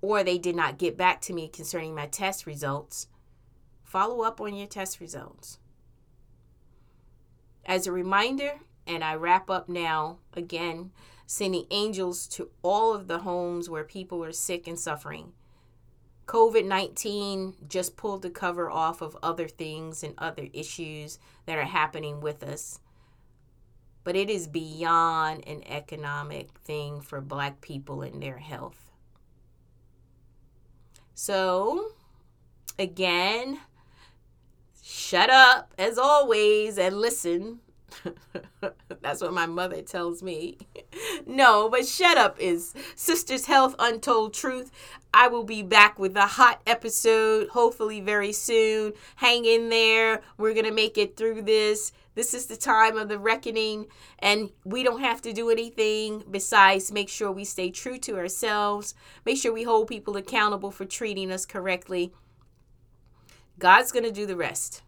Or 0.00 0.24
they 0.24 0.38
did 0.38 0.56
not 0.56 0.78
get 0.78 0.96
back 0.96 1.20
to 1.22 1.32
me 1.32 1.48
concerning 1.48 1.94
my 1.94 2.06
test 2.06 2.46
results 2.46 3.06
follow 3.92 4.22
up 4.22 4.40
on 4.40 4.54
your 4.54 4.66
test 4.66 5.00
results. 5.00 5.58
As 7.64 7.86
a 7.86 7.92
reminder, 7.92 8.60
and 8.86 9.04
I 9.04 9.14
wrap 9.14 9.48
up 9.48 9.68
now 9.68 10.18
again, 10.34 10.90
sending 11.26 11.66
angels 11.70 12.26
to 12.28 12.50
all 12.62 12.94
of 12.94 13.06
the 13.06 13.20
homes 13.20 13.70
where 13.70 13.84
people 13.84 14.24
are 14.24 14.32
sick 14.32 14.66
and 14.66 14.78
suffering. 14.78 15.32
COVID 16.26 16.64
19 16.64 17.54
just 17.68 17.96
pulled 17.96 18.22
the 18.22 18.30
cover 18.30 18.70
off 18.70 19.02
of 19.02 19.16
other 19.22 19.48
things 19.48 20.02
and 20.02 20.14
other 20.18 20.48
issues 20.52 21.18
that 21.46 21.58
are 21.58 21.64
happening 21.64 22.20
with 22.20 22.42
us. 22.42 22.80
But 24.04 24.16
it 24.16 24.30
is 24.30 24.48
beyond 24.48 25.46
an 25.46 25.62
economic 25.66 26.58
thing 26.58 27.00
for 27.00 27.20
Black 27.20 27.60
people 27.60 28.02
and 28.02 28.22
their 28.22 28.38
health. 28.38 28.90
So, 31.14 31.92
again, 32.78 33.60
shut 34.92 35.30
up 35.30 35.72
as 35.78 35.96
always 35.96 36.76
and 36.78 37.00
listen. 37.00 37.60
That's 39.00 39.22
what 39.22 39.32
my 39.32 39.46
mother 39.46 39.82
tells 39.82 40.22
me. 40.22 40.58
no, 41.26 41.68
but 41.70 41.86
shut 41.86 42.18
up 42.18 42.38
is 42.38 42.74
Sisters 42.94 43.46
Health 43.46 43.74
Untold 43.78 44.34
Truth. 44.34 44.70
I 45.14 45.28
will 45.28 45.44
be 45.44 45.62
back 45.62 45.98
with 45.98 46.16
a 46.16 46.26
hot 46.26 46.60
episode, 46.66 47.48
hopefully 47.48 48.00
very 48.00 48.32
soon. 48.32 48.92
Hang 49.16 49.44
in 49.44 49.68
there. 49.70 50.22
We're 50.38 50.54
going 50.54 50.66
to 50.66 50.72
make 50.72 50.96
it 50.96 51.16
through 51.16 51.42
this. 51.42 51.92
This 52.14 52.34
is 52.34 52.46
the 52.46 52.56
time 52.56 52.98
of 52.98 53.08
the 53.08 53.18
reckoning, 53.18 53.86
and 54.18 54.50
we 54.64 54.82
don't 54.82 55.00
have 55.00 55.22
to 55.22 55.32
do 55.32 55.48
anything 55.48 56.22
besides 56.30 56.92
make 56.92 57.08
sure 57.08 57.32
we 57.32 57.44
stay 57.46 57.70
true 57.70 57.96
to 58.00 58.16
ourselves, 58.16 58.94
make 59.24 59.38
sure 59.38 59.52
we 59.52 59.62
hold 59.62 59.88
people 59.88 60.18
accountable 60.18 60.70
for 60.70 60.84
treating 60.84 61.32
us 61.32 61.46
correctly. 61.46 62.12
God's 63.62 63.92
going 63.92 64.02
to 64.02 64.10
do 64.10 64.26
the 64.26 64.34
rest. 64.34 64.82